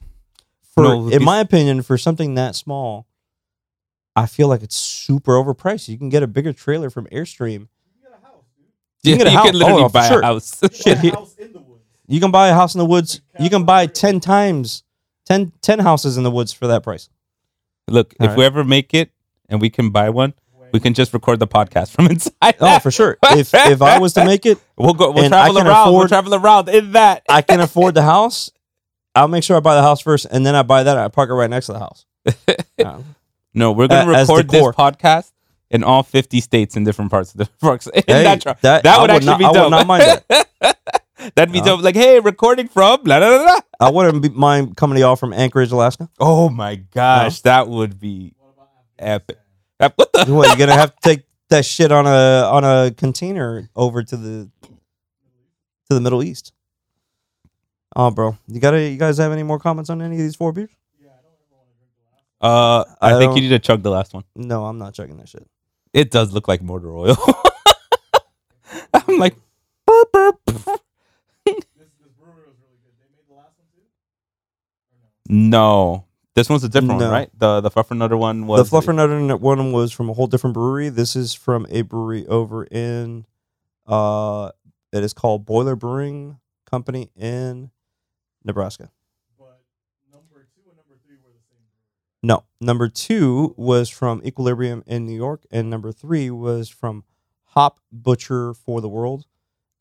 [0.76, 3.08] for No, in my opinion for something that small.
[4.16, 5.88] I feel like it's super overpriced.
[5.88, 7.68] You can get a bigger trailer from Airstream.
[7.96, 8.66] You get a house, dude.
[9.04, 10.20] Yeah, You can get a house- literally oh, buy sure.
[10.20, 10.60] a house.
[10.74, 11.84] Shit, get a he- house in the woods.
[12.08, 13.22] You can buy a house in the woods.
[13.40, 14.84] You can buy 10 times
[15.30, 17.10] 10, 10 houses in the woods for that price.
[17.88, 18.38] Look, All if right.
[18.38, 19.12] we ever make it
[19.48, 20.34] and we can buy one,
[20.72, 22.56] we can just record the podcast from inside.
[22.60, 23.18] Oh, for sure.
[23.32, 25.12] If if I was to make it, We'll go.
[25.12, 25.94] We'll travel around.
[25.94, 27.24] we'll travel around in that.
[27.30, 28.52] I can afford the house.
[29.16, 30.98] I'll make sure I buy the house first, and then I buy that.
[30.98, 32.06] I park it right next to the house.
[32.78, 33.00] Yeah.
[33.56, 35.32] No, we're gonna the record this podcast
[35.72, 37.88] in all 50 states in different parts of the parks.
[37.88, 40.99] In Hey, that, that- that would would actually not- be I would not mind that.
[41.36, 41.82] That'd be Uh, dope.
[41.82, 43.60] Like, hey, recording from blah, blah, blah.
[43.80, 46.10] I wouldn't mind coming to y'all from Anchorage, Alaska.
[46.20, 48.34] Oh my gosh, that would be
[48.98, 49.38] epic.
[49.78, 50.26] What the?
[50.34, 54.18] What, you're gonna have to take that shit on a on a container over to
[54.18, 56.54] the to the Middle East.
[57.96, 60.52] Oh, bro, you gotta you guys have any more comments on any of these four
[60.52, 60.70] beers?
[60.82, 61.92] Uh, I, don't ever want to drink
[62.40, 62.94] the last.
[63.02, 64.24] Uh I think you need to chug the last one.
[64.36, 65.46] No, I'm not chugging that shit.
[65.92, 67.18] It does look like motor oil.
[68.94, 69.36] I'm like,
[69.86, 70.82] burp, burp.
[75.30, 76.06] No,
[76.36, 77.06] this one's a different No.
[77.06, 77.30] one, right?
[77.38, 80.90] The the Fluffernutter one was the Fluffernutter one was from a whole different brewery.
[80.90, 83.26] This is from a brewery over in,
[83.88, 84.52] uh,
[84.92, 87.72] it is called Boiler Brewing Company in
[88.44, 88.92] Nebraska.
[92.22, 97.06] No, number two was from Equilibrium in New York, and number three was from
[97.52, 99.26] Hop Butcher for the World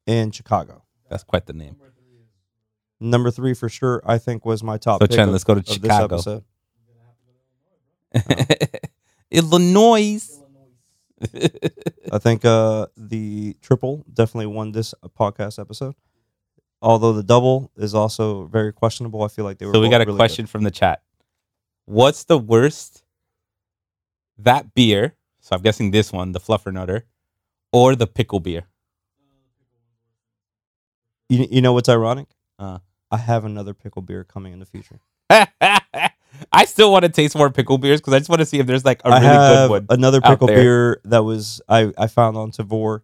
[0.07, 0.85] in Chicago.
[1.11, 1.77] That's quite the name.
[3.01, 5.01] Number three for sure, I think, was my top.
[5.01, 6.17] So pick Chen, of- let's go to Chicago.
[6.17, 6.45] episode.
[9.31, 10.21] Illinois.
[12.13, 15.95] I think uh, the triple definitely won this uh, podcast episode.
[16.81, 19.23] Although the double is also very questionable.
[19.25, 19.75] I feel like they were.
[19.75, 21.03] so we got a really question from the chat.
[21.87, 23.03] What's the worst?
[24.39, 25.17] That beer.
[25.41, 27.07] So I'm guessing this one, the fluffer nutter,
[27.73, 28.69] or the pickle beer.
[31.29, 32.29] You, you know what's ironic?
[32.59, 32.79] Uh.
[33.11, 35.01] I have another pickle beer coming in the future.
[36.53, 38.67] I still want to taste more pickle beers because I just want to see if
[38.67, 39.87] there's like a I really good one.
[39.91, 43.01] another pickle beer that was I, I found on Tavour,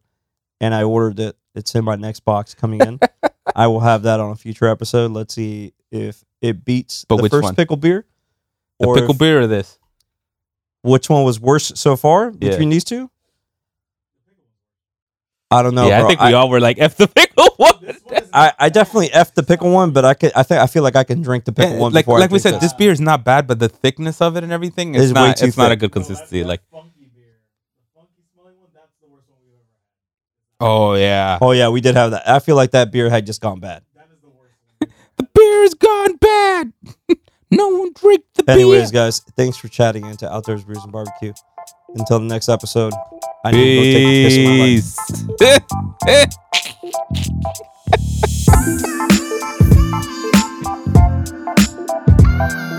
[0.61, 1.37] and I ordered it.
[1.55, 3.01] It's in my next box coming in.
[3.57, 5.11] I will have that on a future episode.
[5.13, 7.55] Let's see if it beats But the which first one?
[7.55, 8.05] pickle beer.
[8.81, 9.79] the or pickle if- beer or this?
[10.83, 12.51] Which one was worse so far Yeah.
[12.51, 13.11] between these two?
[15.51, 15.87] I don't know.
[15.87, 16.07] yeah, bro.
[16.07, 17.75] I think we all were like F the pickle one.
[18.33, 20.97] I, I definitely f the pickle one, but I could I think I feel like
[20.97, 22.91] I can drink the pickle Yeah, one like before like I we said, this beer
[22.91, 25.37] is not bad, but the thickness of it and everything It's is way not.
[25.37, 26.43] too It's not a good consistency.
[26.43, 27.37] Like, funky beer.
[27.95, 29.65] Funky smelling one, that's the worst one we've ever
[30.61, 30.67] had.
[30.67, 32.29] oh yeah, Oh yeah, we did have that.
[32.29, 33.83] I feel like that beer had just gone bad.
[34.81, 34.89] The
[35.19, 36.73] the beer's gone bad.
[37.53, 38.55] no one drink the beer.
[38.57, 41.33] Anyways, guys, thanks for chatting into Outdoors Brews and Barbecue.
[41.95, 42.93] Until the next episode,
[43.47, 44.97] I Peace.